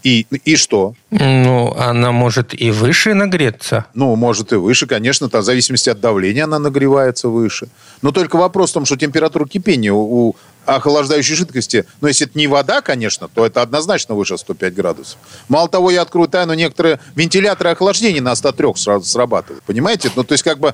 [0.03, 0.93] И, и что?
[1.11, 3.85] Ну, она может и выше нагреться.
[3.93, 7.67] Ну, может и выше, конечно, там, в зависимости от давления она нагревается выше.
[8.01, 12.37] Но только вопрос в том, что температура кипения у, у охлаждающей жидкости, ну, если это
[12.37, 15.17] не вода, конечно, то это однозначно выше 105 градусов.
[15.47, 19.63] Мало того, я открою тайну, некоторые вентиляторы охлаждения на 103 сразу срабатывают.
[19.63, 20.11] Понимаете?
[20.15, 20.73] Ну, то есть, как бы,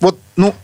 [0.00, 0.54] вот, ну,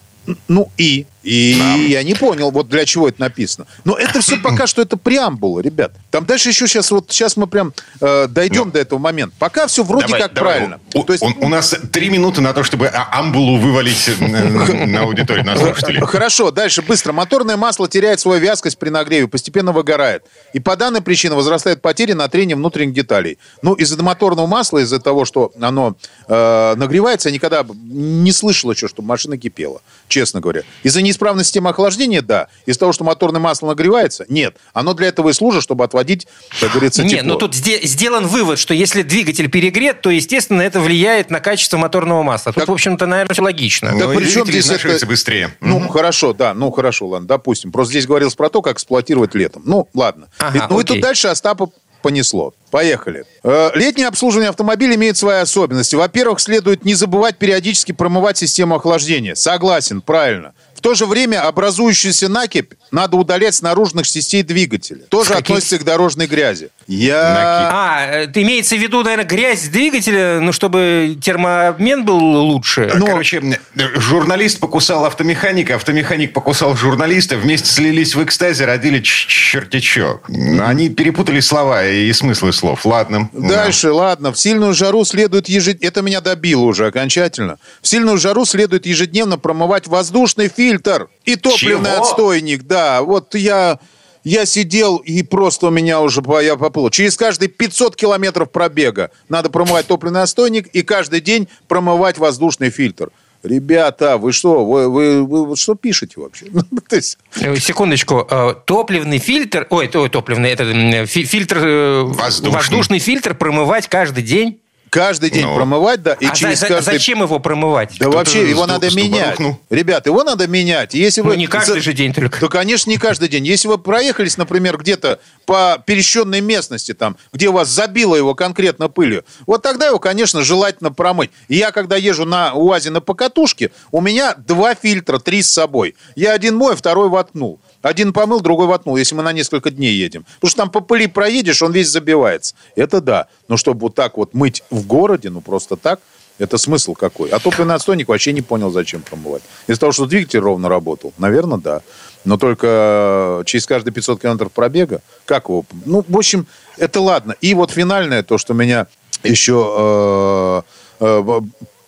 [0.48, 1.06] ну и?
[1.26, 3.66] И я не понял, вот для чего это написано.
[3.84, 5.92] Но это все пока что это преамбула, ребят.
[6.12, 9.34] Там дальше еще сейчас, вот сейчас мы прям э, дойдем до этого момента.
[9.40, 10.52] Пока все вроде Давай, как давай.
[10.54, 10.80] правильно.
[10.94, 14.86] У, То есть, у- у нас три минуты на то, чтобы а- амбулу вывалить э,
[14.86, 16.00] на аудиторию, на слушателей.
[16.00, 17.12] Хорошо, дальше, быстро.
[17.12, 20.22] Моторное масло теряет свою вязкость при нагреве, постепенно выгорает.
[20.52, 23.38] И по данной причине возрастают потери на трение внутренних деталей.
[23.62, 25.96] Ну, из-за моторного масла, из-за того, что оно
[26.28, 30.62] э, нагревается, я никогда не слышал еще, чтобы машина кипела, честно говоря.
[30.84, 32.48] Из-за неисправная система охлаждения, да.
[32.66, 34.56] Из-за того, что моторное масло нагревается, нет.
[34.74, 36.26] Оно для этого и служит, чтобы отводить,
[36.60, 37.22] как говорится, тепло.
[37.26, 41.78] ну тут сде- сделан вывод, что если двигатель перегрет, то, естественно, это влияет на качество
[41.78, 42.52] моторного масла.
[42.52, 43.90] Тут, Так- в общем-то, наверное, все логично.
[43.90, 45.56] Так Ну, и при чем здесь это- быстрее.
[45.60, 47.72] Ну, хорошо, да, ну, хорошо, ладно, допустим.
[47.72, 49.62] Просто здесь говорилось про то, как эксплуатировать летом.
[49.64, 50.28] Ну, ладно.
[50.38, 50.96] Ага, И- ну, и окей.
[50.96, 51.70] тут дальше Остапа
[52.02, 52.52] понесло.
[52.70, 53.24] Поехали.
[53.42, 55.96] Э, Летнее обслуживание автомобиля имеет свои особенности.
[55.96, 59.34] Во-первых, следует не забывать периодически промывать систему охлаждения.
[59.34, 60.52] Согласен, правильно.
[60.86, 65.00] В то же время образующуюся накипь надо удалять с наружных частей двигателя.
[65.08, 66.68] Тоже каких- относится к дорожной грази.
[66.86, 67.70] Я...
[67.72, 72.88] А, э, ты имеется в виду, наверное, грязь двигателя, ну, чтобы термообмен был лучше?
[72.94, 73.58] Ну, Короче,
[73.96, 80.20] журналист покусал автомеханика, автомеханик покусал журналиста, вместе слились в экстазе, родили ч- черти чё.
[80.60, 82.86] Они перепутали слова и смыслы слов.
[82.86, 83.28] Ладно.
[83.32, 84.32] Дальше, ладно.
[84.32, 85.88] В сильную жару следует ежедневно...
[85.88, 87.58] Это меня добило уже окончательно.
[87.82, 90.75] В сильную жару следует ежедневно промывать воздушный фильтр
[91.24, 92.02] и топливный Чего?
[92.02, 92.62] отстойник.
[92.64, 93.78] Да, вот я...
[94.24, 96.90] Я сидел, и просто у меня уже по- я поплыл.
[96.90, 103.10] Через каждые 500 километров пробега надо промывать топливный отстойник и каждый день промывать воздушный фильтр.
[103.44, 106.46] Ребята, вы что, вы, вы, вы вот что пишете вообще?
[106.52, 108.26] Ну, есть, Э, Секундочку.
[108.28, 109.64] Э, Топливный фильтр...
[109.70, 111.58] Ой, ой, топливный, это фильтр...
[111.58, 112.50] э, Воздушный.
[112.58, 114.60] Воздушный фильтр промывать каждый день?
[114.90, 115.54] Каждый день Ну.
[115.54, 116.92] промывать, да, и а через за- каждый...
[116.94, 117.96] зачем его промывать?
[117.98, 119.38] Да вообще его надо менять.
[119.70, 120.94] Ребят, его надо менять.
[120.94, 122.40] Если Ну, вы не каждый за- же день только.
[122.40, 123.46] Да, конечно, не каждый день.
[123.46, 128.88] Если вы проехались, например, где-то по перещенной местности, там, где у вас забило его конкретно
[128.88, 131.30] пылью, вот тогда его, конечно, желательно промыть.
[131.48, 135.94] Я, когда езжу на УАЗе на покатушке, у меня два фильтра, три с собой.
[136.14, 137.60] Я один мой, второй воткнул.
[137.82, 140.24] Один помыл, другой воткнул, если мы на несколько дней едем.
[140.36, 142.54] Потому что там по пыли проедешь, он весь забивается.
[142.74, 143.28] Это да.
[143.48, 146.00] Но чтобы вот так вот мыть в городе, ну просто так,
[146.38, 147.30] это смысл какой?
[147.30, 149.42] А топливный отстойник вообще не понял, зачем промывать.
[149.66, 151.14] Из-за того, что двигатель ровно работал?
[151.18, 151.80] Наверное, да.
[152.24, 155.64] Но только через каждые 500 километров пробега, как его?
[155.86, 157.36] Ну, в общем, это ладно.
[157.40, 158.86] И вот финальное, то, что меня
[159.22, 160.64] еще
[161.00, 161.40] э, э,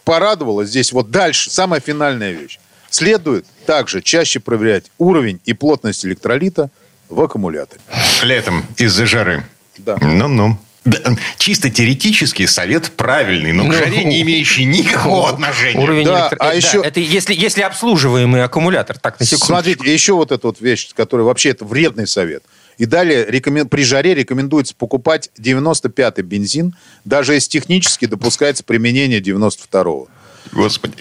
[0.05, 2.59] порадовало здесь, вот дальше, самая финальная вещь.
[2.91, 6.71] Следует также чаще проверять уровень и плотность электролита
[7.09, 7.81] в аккумуляторе.
[8.23, 9.45] Летом из-за жары.
[9.79, 9.97] Да.
[10.01, 10.59] Ну-ну.
[10.85, 10.99] Да,
[11.37, 15.79] чисто теоретический совет правильный, но к Ну, жаре не имеющий никакого отношения.
[15.79, 18.99] Уровень Да, электро- а э, еще- Это если, если обслуживаемый аккумулятор.
[18.99, 19.45] Так, на секунду.
[19.47, 22.43] Смотрите, еще вот эта вот вещь, которая вообще это вредный совет.
[22.79, 26.75] И далее рекомен- при жаре рекомендуется покупать 95-й бензин,
[27.05, 30.09] даже если технически допускается применение 92-го.
[30.53, 30.95] Господи.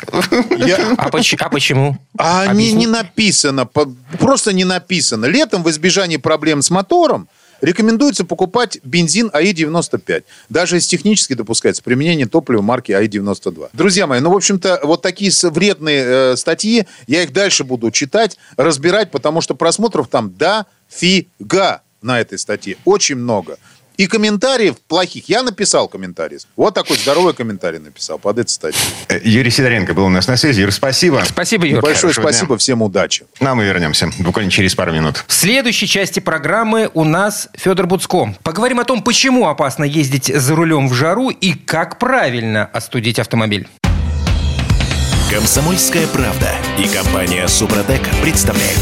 [0.58, 1.98] Я- А, поч- а почему?
[2.18, 2.74] А не, Объясни.
[2.80, 5.26] не написано, по- просто не написано.
[5.26, 7.28] Летом в избежании проблем с мотором
[7.62, 10.24] рекомендуется покупать бензин АИ-95.
[10.50, 13.70] Даже если технически допускается применение топлива марки АИ-92.
[13.74, 18.38] Друзья мои, ну, в общем-то, вот такие вредные э, статьи, я их дальше буду читать,
[18.58, 22.78] разбирать, потому что просмотров там дофига на этой статье.
[22.86, 23.58] Очень много.
[23.98, 25.28] И комментариев плохих.
[25.28, 26.38] Я написал комментарий.
[26.56, 28.84] Вот такой здоровый комментарий написал под этой статьей.
[29.10, 30.62] Э, Юрий Сидоренко был у нас на связи.
[30.62, 31.24] Юр, спасибо.
[31.28, 31.82] Спасибо, Юр.
[31.82, 32.58] Большое хорошего спасибо, дня.
[32.58, 33.26] всем удачи.
[33.40, 35.26] А мы вернемся буквально через пару минут.
[35.28, 38.36] В следующей части программы у нас Федор Буцко.
[38.44, 43.68] Поговорим о том, почему опасно ездить за рулем в жару и как правильно остудить автомобиль.
[45.32, 48.80] Комсомольская правда и компания Супротек представляют.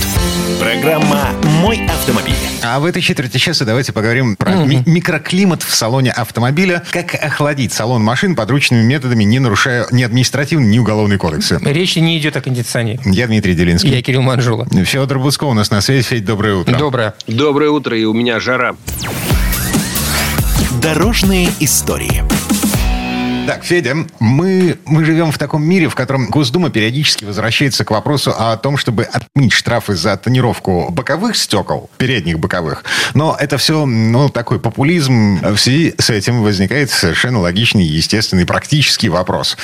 [0.60, 1.30] Программа
[1.62, 2.34] «Мой автомобиль».
[2.64, 6.84] А в этой четверти часа давайте поговорим про ми- микроклимат в салоне автомобиля.
[6.92, 11.60] Как охладить салон машин подручными методами, не нарушая ни административный, ни уголовный кодексы.
[11.64, 13.00] Речь не идет о кондиционере.
[13.06, 13.90] Я Дмитрий Делинский.
[13.90, 14.68] Я Кирилл Манжула.
[14.86, 16.04] Федор Буско у нас на связи.
[16.04, 16.78] Федь, доброе утро.
[16.78, 17.14] Доброе.
[17.28, 18.76] Доброе утро, и у меня жара.
[20.82, 22.24] Дорожные истории.
[23.46, 28.34] Так, Федя, мы, мы живем в таком мире, в котором Госдума периодически возвращается к вопросу
[28.36, 32.84] о том, чтобы отменить штрафы за тонировку боковых стекол, передних боковых.
[33.14, 35.38] Но это все, ну, такой популизм.
[35.44, 39.58] В связи с этим возникает совершенно логичный, естественный, практический вопрос.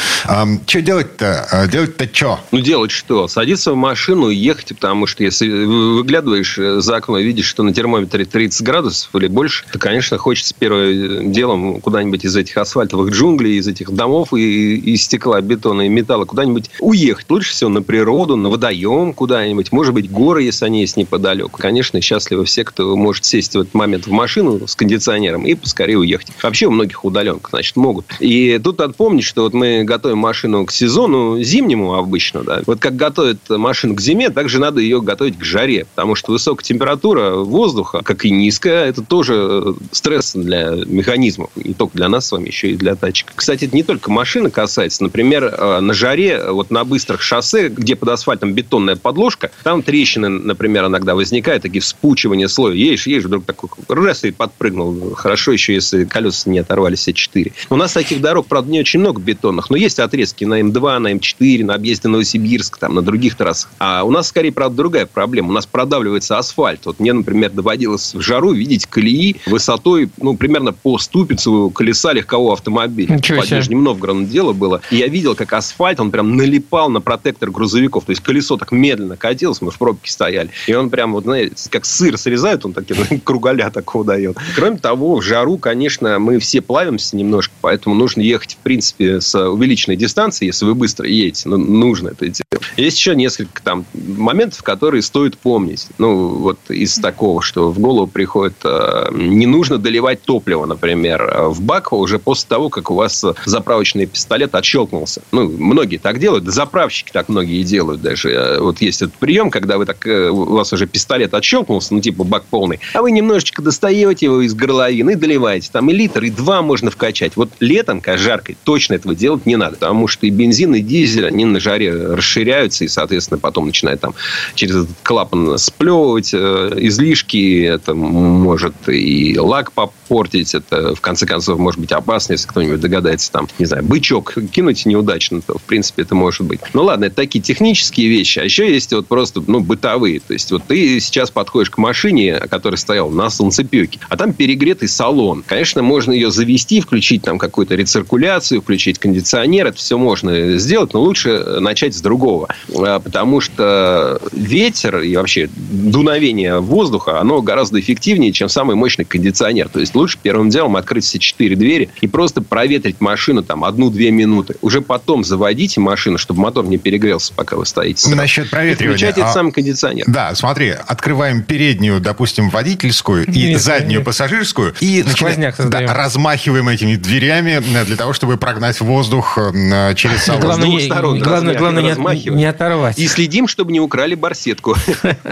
[0.67, 1.48] что делать-то?
[1.52, 2.39] А, Делать-то что?
[2.52, 3.28] Ну, делать что?
[3.28, 7.46] Садиться в машину и ехать, потому что если вы- выглядываешь э, за окно и видишь,
[7.48, 12.58] что на термометре 30 градусов или больше, то, конечно, хочется первым делом куда-нибудь из этих
[12.58, 17.25] асфальтовых джунглей, из этих домов и из стекла, бетона и металла куда-нибудь уехать.
[17.29, 19.71] Лучше всего на природу, на водоем куда-нибудь.
[19.71, 21.60] Может быть, горы, если они есть неподалеку.
[21.60, 25.97] Конечно, счастливы все, кто может сесть в этот момент в машину с кондиционером и поскорее
[25.97, 26.27] уехать.
[26.41, 28.05] Вообще у многих удаленка, значит, могут.
[28.19, 32.62] И тут надо помнить, что вот мы готовим машину к сезону зимнему обычно, да.
[32.65, 35.86] Вот как готовят машину к зиме, так же надо ее готовить к жаре.
[35.95, 41.49] Потому что высокая температура воздуха, как и низкая, это тоже стресс для механизмов.
[41.55, 43.31] Не только для нас с вами, еще и для тачек.
[43.36, 45.04] Кстати, кстати, это не только машины касается.
[45.04, 50.30] Например, э, на жаре, вот на быстрых шоссе, где под асфальтом бетонная подложка, там трещины,
[50.30, 52.74] например, иногда возникают, такие вспучивания слоя.
[52.74, 55.13] Едешь, едешь, вдруг такой раз и подпрыгнул.
[55.15, 57.54] Хорошо еще, если колеса не оторвались все четыре.
[57.69, 61.13] У нас таких дорог, правда, не очень много бетонных, но есть отрезки на М2, на
[61.13, 63.69] М4, на объезде Новосибирск, там, на других трассах.
[63.80, 65.50] А у нас, скорее, правда, другая проблема.
[65.50, 66.86] У нас продавливается асфальт.
[66.86, 72.54] Вот мне, например, доводилось в жару видеть колеи высотой, ну, примерно по ступицу колеса легкового
[72.54, 73.15] автомобиля.
[73.15, 73.59] Ничего себе.
[73.59, 74.81] Нижним Новгородом дело было.
[74.91, 78.05] И я видел, как асфальт, он прям налипал на протектор грузовиков.
[78.05, 80.49] То есть колесо так медленно катилось, мы в пробке стояли.
[80.67, 84.37] И он прям, вот, знаете, как сыр срезают, он такие кругаля такого дает.
[84.55, 89.37] Кроме того, в жару, конечно, мы все плавимся немножко, поэтому нужно ехать, в принципе, с
[89.39, 91.49] увеличенной дистанции, если вы быстро едете.
[91.49, 92.45] Ну, нужно это делать.
[92.77, 95.87] Есть еще несколько там моментов, которые стоит помнить.
[95.97, 101.47] Ну, вот из такого, что в голову приходит, э, не нужно доливать топливо, например, э,
[101.47, 105.21] в бак уже после того, как у вас э, заправочный пистолет отщелкнулся.
[105.32, 108.30] Ну, многие так делают, заправщики так многие делают даже.
[108.32, 112.01] Э, Вот есть этот прием, когда вы так, э, у вас уже пистолет отщелкнулся, ну,
[112.01, 115.69] типа бак полный, а вы немножечко достаете его из горловины доливаете.
[115.71, 117.36] Там и литр, и два можно вкачать.
[117.36, 121.27] Вот летом, когда жарко, точно этого делать не надо, потому что и бензин, и дизель,
[121.27, 124.13] они на жаре расширяются, и, соответственно, потом начинает там
[124.56, 129.71] через этот клапан сплевывать э, излишки, это может и лак
[130.12, 134.34] попортить, это, в конце концов, может быть опасно, если кто-нибудь догадается, там, не знаю, бычок
[134.52, 136.60] кинуть неудачно, то, в принципе, это может быть.
[136.74, 140.19] Ну, ладно, это такие технические вещи, а еще есть вот просто, ну, бытовые.
[140.19, 144.89] То есть, вот ты сейчас подходишь к машине, которая стояла на солнцепеке, а там перегретый
[144.89, 145.45] салон.
[145.47, 151.02] Конечно, можно ее завести, включить там какую-то рециркуляцию, включить кондиционер, это все можно сделать, но
[151.02, 152.50] лучше начать с другого.
[152.76, 159.69] А, Потому что ветер и вообще дуновение воздуха, оно гораздо эффективнее, чем самый мощный кондиционер.
[159.69, 164.11] То есть, лучше первым делом открыть все четыре двери и просто проветрить машину там одну-две
[164.11, 164.55] минуты.
[164.61, 168.01] Уже потом заводите машину, чтобы мотор не перегрелся, пока вы стоите.
[168.01, 168.15] сразу.
[168.17, 168.95] Насчет И проветривания.
[168.97, 170.05] Включайте А, этот самый кондиционер.
[170.07, 174.05] Да, смотри, открываем переднюю, допустим, водительскую и Нет, заднюю нет.
[174.05, 180.23] пассажирскую и начинаем- да, размахиваем этими дверями э, для того, чтобы прогнать воздух э, через
[180.23, 180.41] салон.
[180.41, 182.97] Главное, двух не, сторон главное, главное не, не оторвать.
[182.99, 184.75] И следим, чтобы не украли барсетку.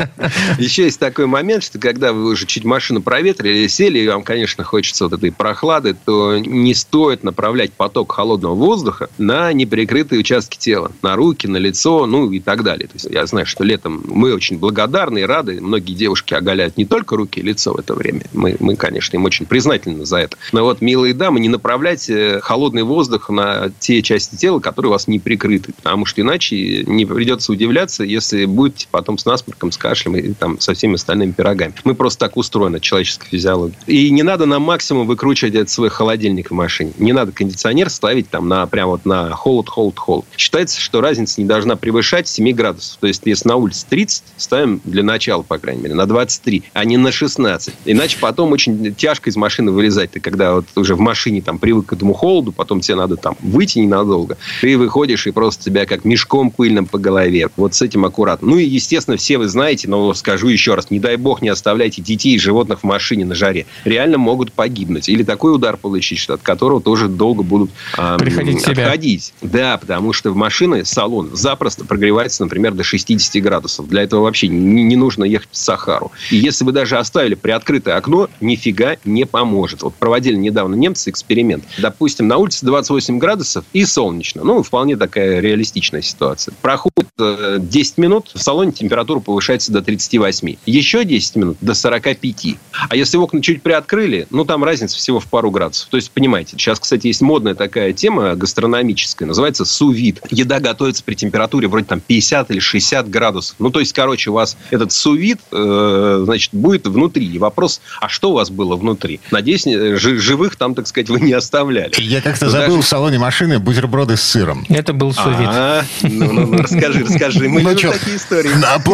[0.57, 4.58] Еще есть такой момент, что когда вы уже чуть машину проветрили, сели, и вам, конечно,
[4.63, 10.91] хочется вот этой прохлады, то не стоит направлять поток холодного воздуха на неприкрытые участки тела.
[11.01, 12.87] На руки, на лицо, ну и так далее.
[12.87, 15.59] То есть я знаю, что летом мы очень благодарны и рады.
[15.61, 18.23] Многие девушки оголяют не только руки и лицо в это время.
[18.33, 20.37] Мы, мы конечно, им очень признательны за это.
[20.51, 25.07] Но вот, милые дамы, не направляйте холодный воздух на те части тела, которые у вас
[25.07, 25.73] не прикрыты.
[25.73, 30.59] Потому что иначе не придется удивляться, если будете потом с насморком, с кашлем и там
[30.59, 31.73] со всеми остальными пирогами.
[31.83, 33.77] Мы просто так устроены, человеческая физиология.
[33.87, 36.91] И не надо на максимум выкручивать этот свой холодильник в машине.
[36.97, 40.25] Не надо кондиционер ставить там на, прям вот на холод, холод, холод.
[40.35, 42.97] Считается, что разница не должна превышать 7 градусов.
[42.99, 46.85] То есть, если на улице 30, ставим для начала, по крайней мере, на 23, а
[46.85, 47.73] не на 16.
[47.85, 50.11] Иначе потом очень тяжко из машины вылезать.
[50.11, 53.37] Ты когда вот уже в машине там привык к этому холоду, потом тебе надо там
[53.41, 54.37] выйти ненадолго.
[54.61, 57.49] Ты выходишь и просто тебя как мешком пыльным по голове.
[57.55, 58.49] Вот с этим аккуратно.
[58.49, 62.01] Ну и, естественно, все вы знаете, но скажу еще раз, не дай бог не оставляйте
[62.01, 63.65] детей и животных в машине на жаре.
[63.85, 65.09] Реально могут погибнуть.
[65.09, 68.83] Или такой удар получить, от которого тоже долго будут ам, Приходить себя.
[68.83, 69.33] отходить.
[69.41, 73.87] Да, потому что в машины салон запросто прогревается, например, до 60 градусов.
[73.87, 76.11] Для этого вообще не, не нужно ехать в Сахару.
[76.29, 79.81] И если вы даже оставили приоткрытое окно, нифига не поможет.
[79.81, 81.63] Вот проводили недавно немцы эксперимент.
[81.79, 84.43] Допустим, на улице 28 градусов и солнечно.
[84.43, 86.53] Ну, вполне такая реалистичная ситуация.
[86.61, 90.55] Проходит э, 10 минут, в салоне температура повышается до 38.
[90.67, 92.45] Еще 10 минут до 45.
[92.89, 95.89] А если окна чуть приоткрыли, ну, там разница всего в пару градусов.
[95.89, 100.21] То есть, понимаете, сейчас, кстати, есть модная такая тема гастрономическая, называется сувид.
[100.29, 103.55] Еда готовится при температуре вроде там 50 или 60 градусов.
[103.59, 107.25] Ну, то есть, короче, у вас этот сувид, э, значит, будет внутри.
[107.25, 109.19] И вопрос, а что у вас было внутри?
[109.31, 111.91] Надеюсь, э, жи- живых там, так сказать, вы не оставляли.
[111.97, 114.65] Я как-то Ну, забыл даже- в салоне машины бутерброды с сыром.
[114.69, 115.47] Это был сувид.
[115.51, 117.47] А, ну, ну, ну, расскажи, расскажи.
[117.49, 118.51] Мы Ну любим такие истории.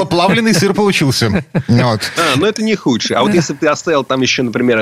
[0.09, 1.43] Плавленый сыр получился.
[1.67, 2.01] Вот.
[2.17, 3.17] А, ну это не худшее.
[3.17, 4.79] А вот если бы ты оставил там еще, например,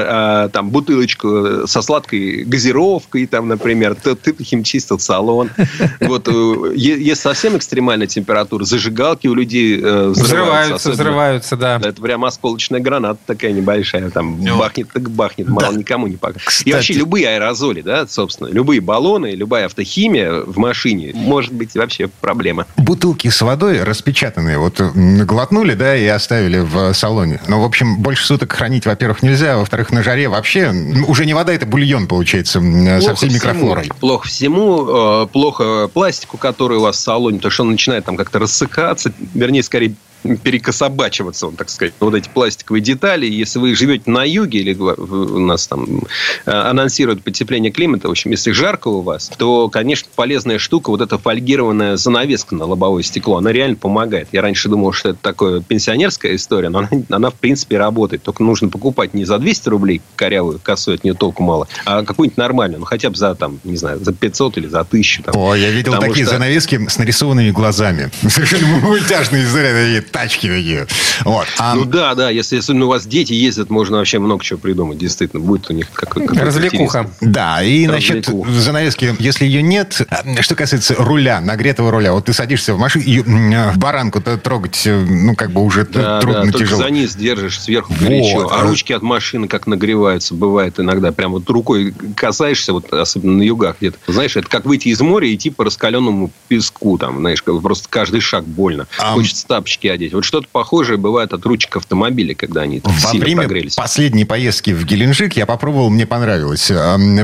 [0.52, 5.50] там бутылочку со сладкой газировкой, там, например, то ты химчистил салон.
[6.00, 6.32] Вот, э,
[6.76, 10.92] е- если совсем экстремальная температура, зажигалки у людей э, взрываются.
[10.92, 11.78] Взрываются, да.
[11.84, 14.10] Это прям осколочная граната такая небольшая.
[14.10, 15.48] Там бахнет, так бахнет.
[15.48, 16.48] Мало никому не покажет.
[16.48, 16.70] Кстати.
[16.70, 22.08] И вообще любые аэрозоли, да, собственно, любые баллоны, любая автохимия в машине может быть вообще
[22.22, 22.66] проблема.
[22.78, 24.82] бутылки с водой распечатанные, вот
[25.26, 27.40] глотнули, да, и оставили в салоне.
[27.48, 31.26] Ну, в общем, больше суток хранить, во-первых, нельзя, а во-вторых, на жаре вообще м, уже
[31.26, 33.34] не вода, это бульон получается со Плохо всей всему.
[33.34, 33.92] микрофлорой.
[34.00, 38.18] Плохо всему, э, плохо пластику, который у вас в салоне, потому что он начинает там
[38.18, 43.26] как-то рассыкаться, вернее, скорее перекособачиваться, он, так сказать, вот эти пластиковые детали.
[43.26, 46.04] Если вы живете на юге, или у нас там
[46.46, 51.02] э, анонсируют потепление климата, в общем, если жарко у вас, то, конечно, полезная штука, вот
[51.02, 54.30] эта фольгированная занавеска на лобовое стекло, она реально помогает.
[54.32, 58.24] Я раньше думал, что это такое пенсионерская история, но она, она в принципе, работает.
[58.24, 62.38] Только нужно покупать не за 200 рублей корявую косу, от нее толку мало, а какую-нибудь
[62.38, 65.24] нормальную, ну, хотя бы за, там, не знаю, за 500 или за 1000.
[65.24, 65.36] Там.
[65.38, 68.12] О, я видел Потому такие что- занавески с нарисованными глазами.
[68.28, 70.88] Совершенно мультяшные истории, тачки такие.
[71.26, 71.48] Вот.
[71.60, 74.98] А, Ну да, да, если особенно у вас дети ездят, можно вообще много чего придумать,
[74.98, 77.10] действительно, будет у них какой-то Развлекуха.
[77.20, 78.52] Да, и насчет Развлекуха.
[78.52, 83.04] занавески, если ее нет, а, что касается руля, нагретого руля, вот ты садишься в машину,
[83.06, 86.84] и м, баранку-то трогать, э, ну, как бы уже Да, трудно, да, только тяжело.
[86.84, 88.02] за низ держишь, сверху Вот.
[88.08, 88.50] горячо.
[88.52, 91.12] А ручки от машины как нагреваются, бывает иногда.
[91.12, 93.98] Прям вот рукой касаешься, вот особенно на югах где-то.
[94.08, 96.98] Знаешь, это как выйти из моря и идти по раскаленному песку.
[96.98, 98.88] Там, знаешь, как просто каждый шаг больно.
[99.00, 100.03] А- Хочется тапочки одеть.
[100.12, 103.76] Вот что-то похожее бывает от ручек автомобиля, когда они так Во сильно время прогрелись.
[103.76, 106.72] последней поездки в Геленджик я попробовал, мне понравилось.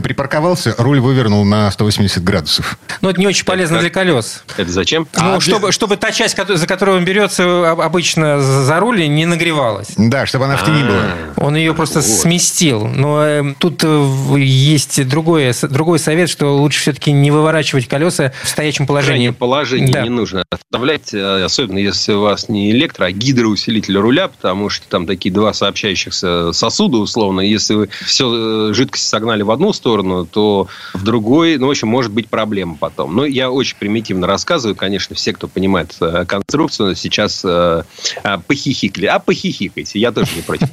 [0.03, 2.77] Припарковался, руль вывернул на 180 градусов.
[3.01, 3.81] Но это не очень полезно как?
[3.81, 4.43] для колес.
[4.57, 5.07] Это зачем?
[5.15, 9.25] Ну, А, чтобы, чтобы та часть, за которую он берется об- обычно за руль, не
[9.25, 9.89] нагревалась.
[9.97, 11.03] Да, чтобы она в тени была.
[11.37, 12.07] Он ее просто Вот.
[12.07, 12.85] сместил.
[12.85, 18.31] Но э, тут э, в- есть другое, другой совет, что лучше все-таки не выворачивать колеса
[18.43, 19.09] в стоячем положении.
[19.27, 20.01] крайнем положении Да.
[20.03, 24.87] не нужно оставлять, э, особенно если у вас не электро, а гидроусилитель руля, потому что
[24.87, 27.41] там такие два сообщающихся сосуда, условно.
[27.41, 32.11] Если вы все жидкость согнали в одну сторону, то в другой, ну, в общем, может
[32.11, 33.15] быть проблема потом.
[33.15, 37.83] Но я очень примитивно рассказываю, конечно, все, кто понимает э, конструкцию, сейчас э,
[38.23, 39.05] э, похихикали.
[39.05, 40.69] А похихикайте, я тоже не против.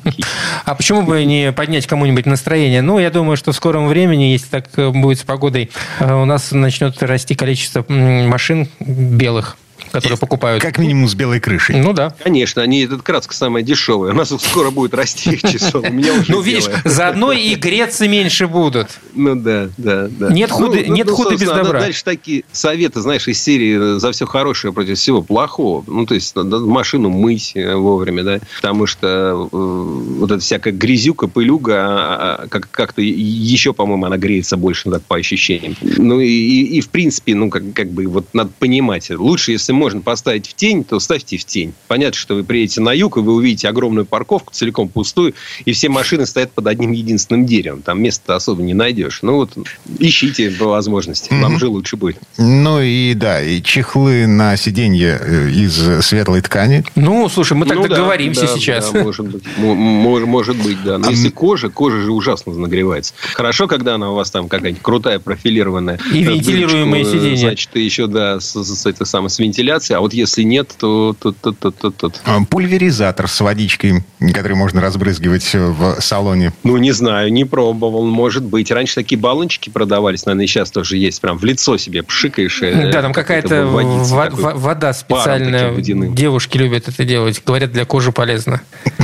[0.65, 2.83] А почему бы не поднять кому-нибудь настроение?
[2.83, 6.25] Ну, я думаю, что в скором времени, если так э, будет с погодой, э, у
[6.25, 9.57] нас начнет расти количество машин белых,
[9.91, 10.63] которые покупают.
[10.63, 11.77] Как минимум с белой крышей.
[11.81, 12.15] Ну да.
[12.23, 14.13] Конечно, они, этот кратко самое дешевое.
[14.13, 15.83] У нас скоро будет расти их число.
[16.29, 18.89] Ну, видишь, заодно и греться меньше будут.
[19.15, 20.31] Ну да, да, да.
[20.31, 21.81] Нет худа- Ну, нет худа без добра.
[21.81, 25.85] Дальше такие советы, знаешь, из серии за все хорошее против всего плохого.
[25.87, 30.73] Ну, то есть, надо машину мыть э, вовремя, да, потому что э, вот эта всякая
[30.73, 35.75] грязюка, пылюга, а, а, как- как-то еще, по-моему, она греется больше, ну, так, по ощущениям.
[35.81, 39.73] Ну, и, и, и, в принципе, ну, как, как бы, вот надо понимать, лучше, если
[39.77, 41.73] можно поставить в тень, то ставьте в тень.
[41.89, 45.35] Понятно, что вы приедете на юг, и вы увидите огромную парковку, целиком пустую,
[45.65, 47.83] и все машины стоят под одним единственным деревом.
[47.83, 49.21] Там места особо не найдешь.
[49.23, 49.57] Ну, вот,
[49.99, 51.29] ищите по возможности.
[51.33, 52.19] Вам же лучше будет.
[52.39, 56.85] Ну и да, и чехлы на сиденье э, из светлой ткани.
[56.95, 58.91] Ну, слушай, мы так Ну да, договоримся да, сейчас.
[58.91, 59.43] да, может быть.
[59.59, 60.99] Может, может быть, да.
[60.99, 63.15] Но А если кожа, кожа же ужасно нагревается.
[63.35, 65.99] Хорошо, когда она у вас там какая-нибудь крутая, профилированная.
[66.13, 67.37] И вентилируемые дырочку, э, сиденья.
[67.49, 69.66] Значит, еще, да, с, с- с этой самой, с вентиляцией.
[69.71, 71.15] А вот если нет, то...
[71.19, 76.53] то, то, то, то, то- А, Пульверизатор с водичкой, который можно разбрызгивать э, в салоне.
[76.63, 78.71] Ну, не знаю, не пробовал, может быть.
[78.71, 81.21] Раньше такие баллончики продавались, наверное, сейчас тоже есть.
[81.21, 82.63] Прям в лицо себе пшикаешь.
[82.63, 83.83] э, Да, там какая-то во-
[84.31, 85.75] во- вода специальная.
[86.11, 87.43] Девушки любят это делать.
[87.45, 88.61] Говорят, для кожи полезно.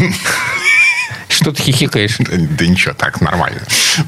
[1.43, 2.17] Что ты хихикаешь?
[2.19, 3.61] Да, ничего, так нормально.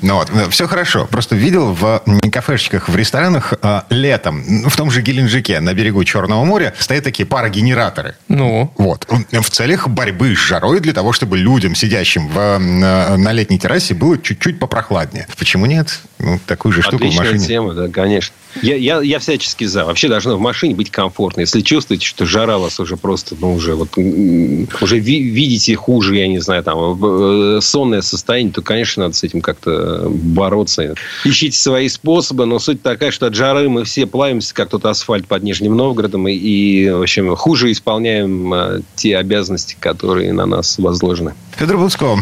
[0.02, 1.06] Ну вот, все хорошо.
[1.10, 6.44] Просто видел в кафешечках, в ресторанах э, летом, в том же Геленджике, на берегу Черного
[6.44, 8.14] моря, стоят такие парогенераторы.
[8.28, 9.06] Ну, Вот.
[9.30, 13.94] В целях борьбы с жарой для того, чтобы людям, сидящим в, м, на летней террасе,
[13.94, 15.26] было чуть-чуть попрохладнее.
[15.38, 15.98] Почему нет?
[16.18, 17.46] Ну, такую же штуку в Отличная машине.
[17.46, 18.34] тема, да, конечно.
[18.62, 19.84] Я, я, я всячески за.
[19.84, 21.40] Вообще должно в машине быть комфортно.
[21.40, 26.28] Если чувствуете, что жара вас уже просто, ну, уже вот уже ви- видите хуже, я
[26.28, 27.23] не знаю, там, в- э,
[27.60, 30.94] сонное состояние, то, конечно, надо с этим как-то бороться.
[31.24, 35.26] Ищите свои способы, но суть такая, что от жары мы все плавимся, как тот асфальт
[35.26, 40.78] под Нижним Новгородом, и, и, в общем, хуже исполняем э, те обязанности, которые на нас
[40.78, 41.34] возложены.
[41.56, 42.16] Федор Буцко.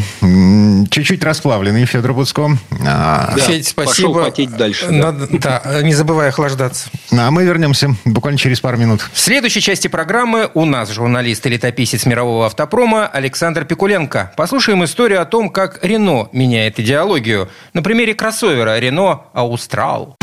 [0.91, 2.59] Чуть-чуть расплавленный Федор Буцко.
[2.87, 4.25] А, Да, Федь, пошел спасибо.
[4.25, 4.93] потеть дальше, да.
[5.13, 6.91] Надо- да, не забывай охлаждаться.
[7.11, 9.01] а мы вернемся буквально через пару минут.
[9.13, 14.33] В следующей части программы у нас журналист и летописец мирового автопрома Александр Пикуленко.
[14.37, 17.49] Послушаем историю о том, как Рено меняет идеологию.
[17.73, 20.17] На примере кроссовера Рено Аустрал.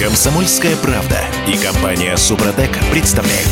[0.00, 3.48] Комсомольская правда и компания Супротек представляют.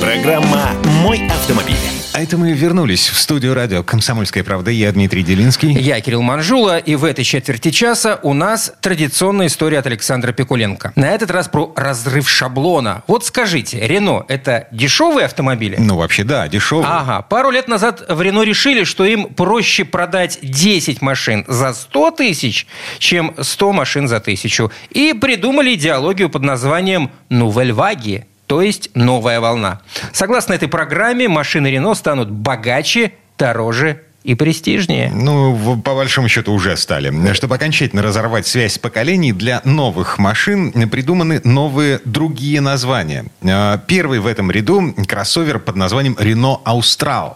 [0.00, 0.70] Программа
[1.02, 2.03] «Мой автомобиль».
[2.14, 4.70] А это мы вернулись в студию радио «Комсомольская правда».
[4.70, 5.72] Я Дмитрий Делинский.
[5.72, 6.78] Я Кирилл Манжула.
[6.78, 10.92] И в этой четверти часа у нас традиционная история от Александра Пикуленко.
[10.94, 13.02] На этот раз про разрыв шаблона.
[13.08, 15.74] Вот скажите, Рено– это дешевые автомобили?
[15.76, 16.86] Ну, вообще, да, дешевые.
[16.88, 17.22] Ага.
[17.22, 22.68] Пару лет назад в Рено решили, что им проще продать 10 машин за 100 тысяч,
[23.00, 24.70] чем 100 машин за тысячу.
[24.90, 29.80] И придумали идеологию под названием «Нувельваги» то есть новая волна.
[30.12, 35.12] Согласно этой программе, машины Рено станут богаче, дороже и престижнее.
[35.14, 37.12] Ну, по большому счету уже стали.
[37.34, 43.26] Чтобы окончательно разорвать связь поколений, для новых машин придуманы новые другие названия.
[43.42, 47.34] А, первый в этом ряду кроссовер под названием Renault Austral.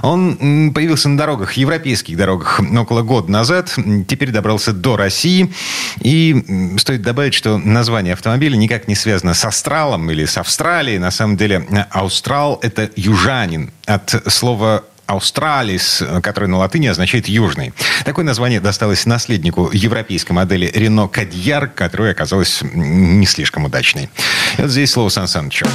[0.00, 3.76] Он появился на дорогах, европейских дорогах около года назад.
[4.08, 5.52] Теперь добрался до России.
[6.00, 10.98] И стоит добавить, что название автомобиля никак не связано с Австралом или с Австралией.
[10.98, 17.72] На самом деле, Аустрал– это южанин от слова Australis, который на латыни означает «южный».
[18.04, 24.08] Такое название досталось наследнику европейской модели Renault Кадьяр, которая оказалась не слишком удачной.
[24.58, 25.66] И вот здесь слово Сан Санычу.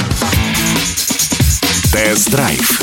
[1.92, 2.82] Тест-драйв.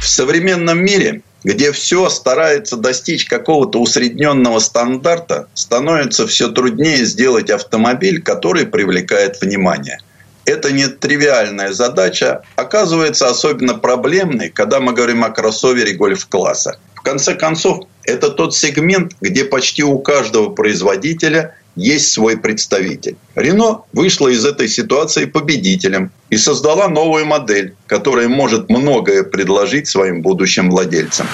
[0.00, 8.20] В современном мире где все старается достичь какого-то усредненного стандарта, становится все труднее сделать автомобиль,
[8.20, 10.00] который привлекает внимание
[10.46, 16.78] это не тривиальная задача, оказывается особенно проблемной, когда мы говорим о кроссовере гольф-класса.
[16.94, 23.16] В конце концов, это тот сегмент, где почти у каждого производителя есть свой представитель.
[23.34, 30.22] Рено вышла из этой ситуации победителем и создала новую модель, которая может многое предложить своим
[30.22, 31.28] будущим владельцам.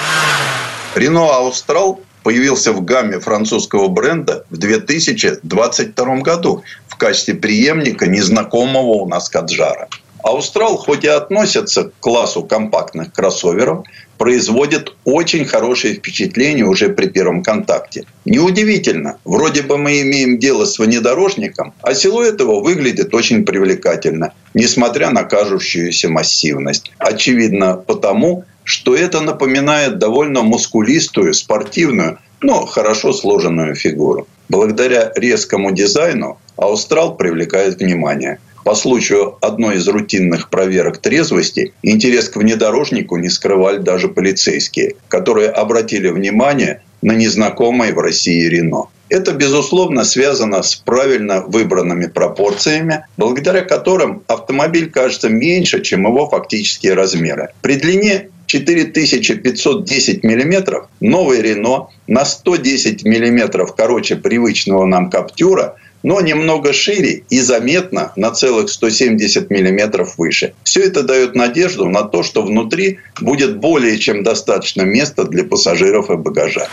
[0.94, 9.08] Рено Аустрал появился в гамме французского бренда в 2022 году в качестве преемника незнакомого у
[9.08, 9.88] нас Каджара.
[10.22, 13.84] Аустрал, хоть и относится к классу компактных кроссоверов,
[14.18, 18.04] производит очень хорошее впечатление уже при первом контакте.
[18.24, 25.10] Неудивительно, вроде бы мы имеем дело с внедорожником, а силуэт его выглядит очень привлекательно, несмотря
[25.10, 26.92] на кажущуюся массивность.
[26.98, 34.26] Очевидно потому, что это напоминает довольно мускулистую, спортивную, но хорошо сложенную фигуру.
[34.48, 38.38] Благодаря резкому дизайну Аустрал привлекает внимание.
[38.64, 45.48] По случаю одной из рутинных проверок трезвости интерес к внедорожнику не скрывали даже полицейские, которые
[45.48, 48.84] обратили внимание на незнакомое в России Рено.
[49.08, 56.94] Это, безусловно, связано с правильно выбранными пропорциями, благодаря которым автомобиль кажется меньше, чем его фактические
[56.94, 57.48] размеры.
[57.60, 66.72] При длине 4510 миллиметров новый Рено на 110 миллиметров короче привычного нам Каптюра но немного
[66.72, 70.52] шире и заметно на целых 170 миллиметров выше.
[70.64, 76.10] Все это дает надежду на то, что внутри будет более чем достаточно места для пассажиров
[76.10, 76.66] и багажа.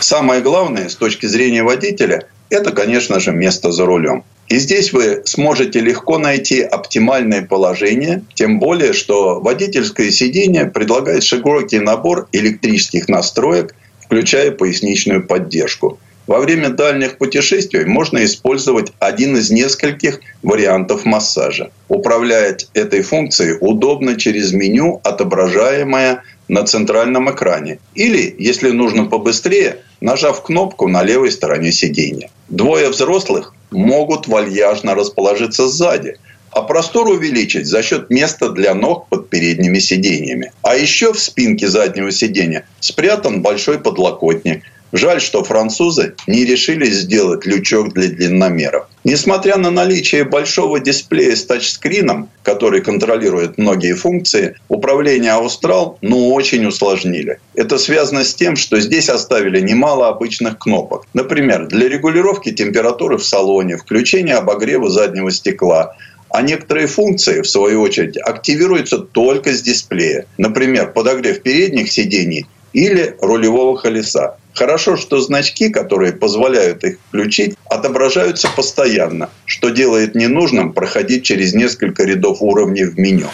[0.00, 4.24] Самое главное с точки зрения водителя– это, конечно же, место за рулем.
[4.48, 11.80] И здесь вы сможете легко найти оптимальное положение, тем более, что водительское сиденье предлагает широкий
[11.80, 15.98] набор электрических настроек, включая поясничную поддержку.
[16.28, 21.70] Во время дальних путешествий можно использовать один из нескольких вариантов массажа.
[21.88, 27.78] Управлять этой функцией удобно через меню, отображаемое на центральном экране.
[27.94, 32.30] Или, если нужно побыстрее, нажав кнопку на левой стороне сиденья.
[32.48, 36.16] Двое взрослых могут вальяжно расположиться сзади,
[36.50, 40.52] а простор увеличить за счет места для ног под передними сиденьями.
[40.62, 44.62] А еще в спинке заднего сиденья спрятан большой подлокотник–
[44.92, 48.86] Жаль, что французы не решились сделать лючок для длинномеров.
[49.04, 56.66] Несмотря на наличие большого дисплея с тачскрином, который контролирует многие функции, управление Аустрал ну очень
[56.66, 57.38] усложнили.
[57.54, 61.06] Это связано с тем, что здесь оставили немало обычных кнопок.
[61.14, 65.96] Например, для регулировки температуры в салоне, включения обогрева заднего стекла,
[66.30, 70.26] а некоторые функции, в свою очередь, активируются только с дисплея.
[70.36, 74.36] Например, подогрев передних сидений или рулевого колеса.
[74.52, 82.04] Хорошо, что значки, которые позволяют их включить, отображаются постоянно, что делает ненужным проходить через несколько
[82.04, 83.28] рядов уровней в меню.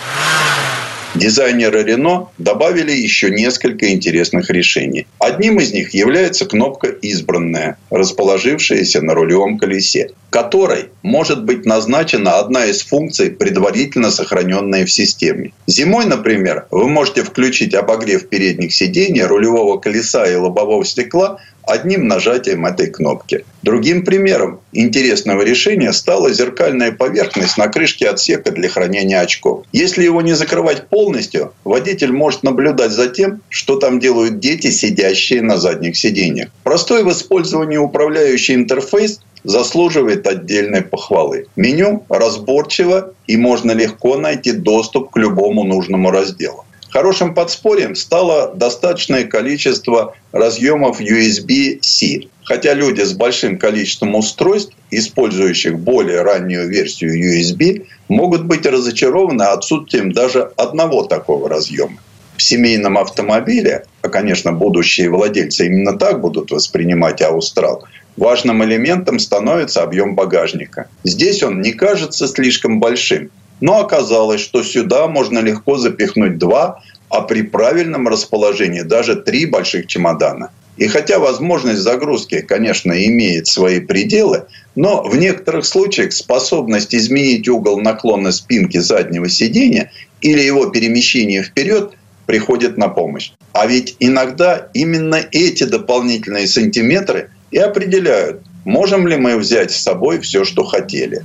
[1.15, 5.07] Дизайнеры Рено добавили еще несколько интересных решений.
[5.19, 12.65] Одним из них является кнопка «Избранная», расположившаяся на рулевом колесе, которой может быть назначена одна
[12.65, 15.53] из функций, предварительно сохраненная в системе.
[15.67, 22.67] Зимой, например, вы можете включить обогрев передних сидений, рулевого колеса и лобового стекла одним нажатием
[22.67, 23.45] этой кнопки.
[23.63, 29.65] Другим примером интересного решения стала зеркальная поверхность на крышке отсека для хранения очков.
[29.73, 35.43] Если его не закрывать полностью, водитель может наблюдать за тем, что там делают дети, сидящие
[35.43, 36.49] на задних сиденьях.
[36.63, 41.47] Простой в использовании управляющий интерфейс заслуживает отдельной похвалы.
[41.57, 46.65] Меню разборчиво и можно легко найти доступ к любому нужному разделу.
[46.93, 52.28] Хорошим подспорьем стало достаточное количество разъемов USB-C.
[52.45, 60.12] Хотя люди с большим количеством устройств, использующих более раннюю версию USB, могут быть разочарованы отсутствием
[60.12, 61.97] даже одного такого разъема.
[62.36, 67.84] В семейном автомобиле, а, конечно, будущие владельцы именно так будут воспринимать Аустрал,
[68.18, 70.88] важным элементом становится объем багажника.
[71.05, 73.30] Здесь он не кажется слишком большим,
[73.63, 79.87] но оказалось, что сюда можно легко запихнуть два, а при правильном расположении даже три больших
[79.87, 80.51] чемодана.
[80.77, 87.81] И хотя возможность загрузки, конечно, имеет свои пределы, но в некоторых случаях способность изменить угол
[87.81, 91.93] наклона спинки заднего сидения или его перемещение вперед
[92.27, 93.31] приходит на помощь.
[93.53, 100.19] А ведь иногда именно эти дополнительные сантиметры и определяют, можем ли мы взять с собой
[100.19, 101.23] все, что хотели.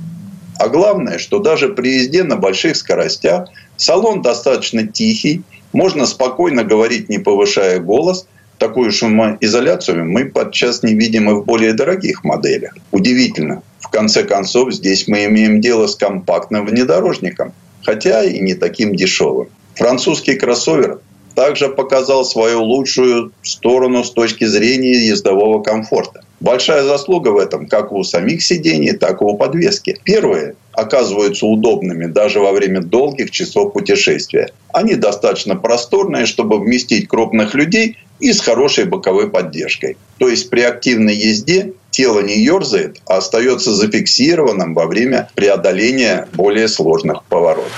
[0.58, 5.42] А главное, что даже при езде на больших скоростях салон достаточно тихий,
[5.72, 8.26] можно спокойно говорить, не повышая голос.
[8.58, 12.76] Такую шумоизоляцию мы подчас не видим и в более дорогих моделях.
[12.90, 13.62] Удивительно.
[13.78, 17.52] В конце концов, здесь мы имеем дело с компактным внедорожником,
[17.84, 19.48] хотя и не таким дешевым.
[19.76, 21.00] Французский кроссовер
[21.36, 26.24] также показал свою лучшую сторону с точки зрения ездового комфорта.
[26.40, 29.98] Большая заслуга в этом как у самих сидений, так и у подвески.
[30.04, 34.52] Первые оказываются удобными даже во время долгих часов путешествия.
[34.72, 39.96] Они достаточно просторные, чтобы вместить крупных людей и с хорошей боковой поддержкой.
[40.18, 46.68] То есть при активной езде тело не ерзает, а остается зафиксированным во время преодоления более
[46.68, 47.72] сложных поворотов.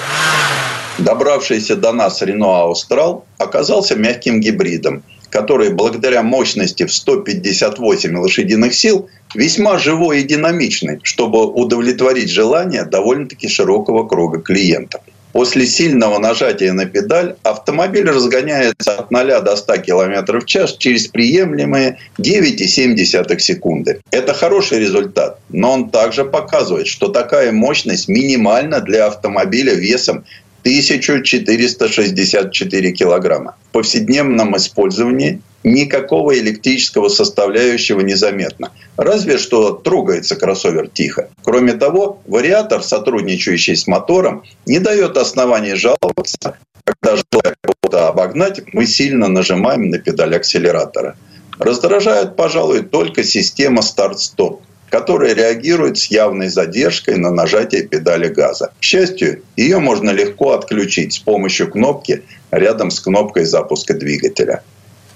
[0.99, 9.09] Добравшийся до нас Renault Austral оказался мягким гибридом– который благодаря мощности в 158 лошадиных сил
[9.35, 15.01] весьма живой и динамичный, чтобы удовлетворить желания довольно-таки широкого круга клиентов.
[15.33, 21.07] После сильного нажатия на педаль автомобиль разгоняется от 0 до 100 км в час через
[21.07, 24.01] приемлемые 9,7 секунды.
[24.11, 30.25] Это хороший результат, но он также показывает, что такая мощность минимальна для автомобиля весом
[30.61, 33.57] 1464 килограмма.
[33.69, 38.73] В повседневном использовании никакого электрического составляющего незаметно.
[38.97, 41.31] Разве что трогается кроссовер тихо.
[41.43, 46.59] Кроме того, вариатор, сотрудничающий с мотором, не дает оснований жаловаться.
[46.85, 51.17] Когда желая кого-то обогнать, мы сильно нажимаем на педаль акселератора.
[51.59, 58.73] Раздражает, пожалуй, только система старт-стоп которая реагирует с явной задержкой на нажатие педали газа.
[58.79, 64.63] К счастью, ее можно легко отключить с помощью кнопки рядом с кнопкой запуска двигателя.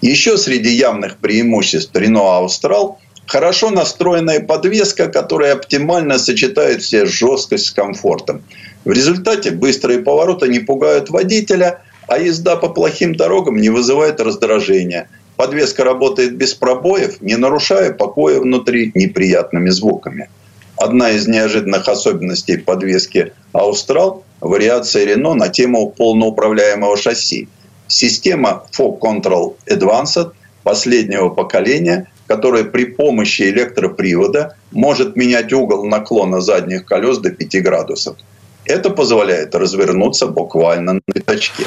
[0.00, 2.96] Еще среди явных преимуществ Renault Austral
[3.26, 8.42] хорошо настроенная подвеска, которая оптимально сочетает все жесткость с комфортом.
[8.84, 15.08] В результате быстрые повороты не пугают водителя, а езда по плохим дорогам не вызывает раздражения–
[15.36, 20.28] Подвеска работает без пробоев, не нарушая покоя внутри неприятными звуками.
[20.76, 27.48] Одна из неожиданных особенностей подвески «Аустрал»– вариация Рено на тему полноуправляемого шасси.
[27.88, 30.32] Система Fog Control Advanced
[30.62, 38.16] последнего поколения, которая при помощи электропривода может менять угол наклона задних колес до 5 градусов.
[38.64, 41.64] Это позволяет развернуться буквально на пятачке.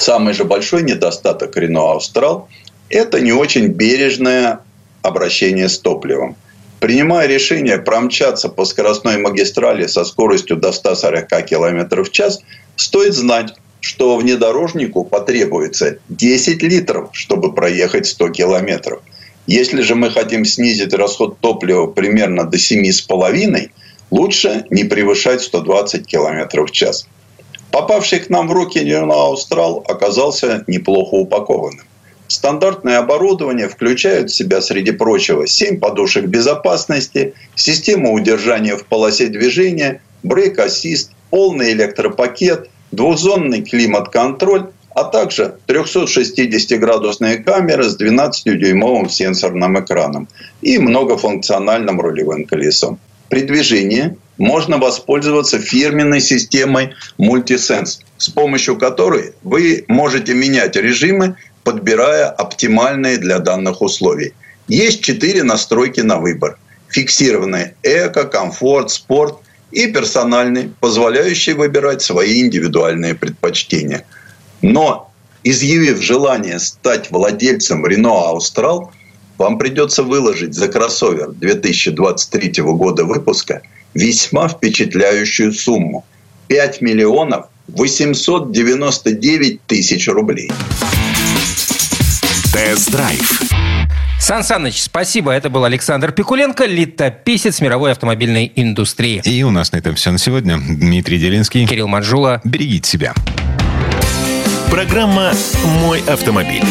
[0.00, 2.44] Самый же большой недостаток Renault Austral–
[2.88, 4.60] это не очень бережное
[5.02, 6.36] обращение с топливом.
[6.80, 12.40] Принимая решение промчаться по скоростной магистрали со скоростью до 140 км в час,
[12.76, 19.02] стоит знать, что внедорожнику потребуется 10 литров, чтобы проехать 100 километров.
[19.46, 23.70] Если же мы хотим снизить расход топлива примерно до 7,5,
[24.10, 27.06] лучше не превышать 120 км в час.
[27.72, 31.86] Попавший к нам в руки Аустрал оказался неплохо упакованным.
[32.26, 40.00] Стандартное оборудование включает в себя, среди прочего, 7 подушек безопасности, систему удержания в полосе движения,
[40.22, 50.28] брейк-ассист, полный электропакет, двухзонный климат-контроль, а также 360-градусные камеры с 12-дюймовым сенсорным экраном
[50.62, 52.98] и многофункциональным рулевым колесом.
[53.30, 62.26] При движении можно воспользоваться фирменной системой Multisense, с помощью которой вы можете менять режимы, подбирая
[62.26, 64.34] оптимальные для данных условий.
[64.66, 66.58] Есть четыре настройки на выбор.
[66.88, 69.38] Фиксированные эко, комфорт, спорт
[69.70, 74.04] и персональный, позволяющий выбирать свои индивидуальные предпочтения.
[74.60, 75.12] Но
[75.44, 78.88] изъявив желание стать владельцем Renault Austral,
[79.40, 83.62] вам придется выложить за кроссовер 2023 года выпуска
[83.94, 86.04] весьма впечатляющую сумму–
[86.48, 90.50] 5 миллионов 899 тысяч рублей.
[92.52, 93.42] Тест-драйв.
[94.20, 95.30] Сан Саныч, спасибо.
[95.30, 99.22] Это был Александр Пикуленко, летописец мировой автомобильной индустрии.
[99.24, 100.58] И у нас на этом все на сегодня.
[100.58, 101.66] Дмитрий Делинский.
[101.66, 102.40] Кирилл Манжула.
[102.44, 103.14] Берегите себя.
[104.70, 105.32] Программа
[105.64, 106.64] «Мой автомобиль».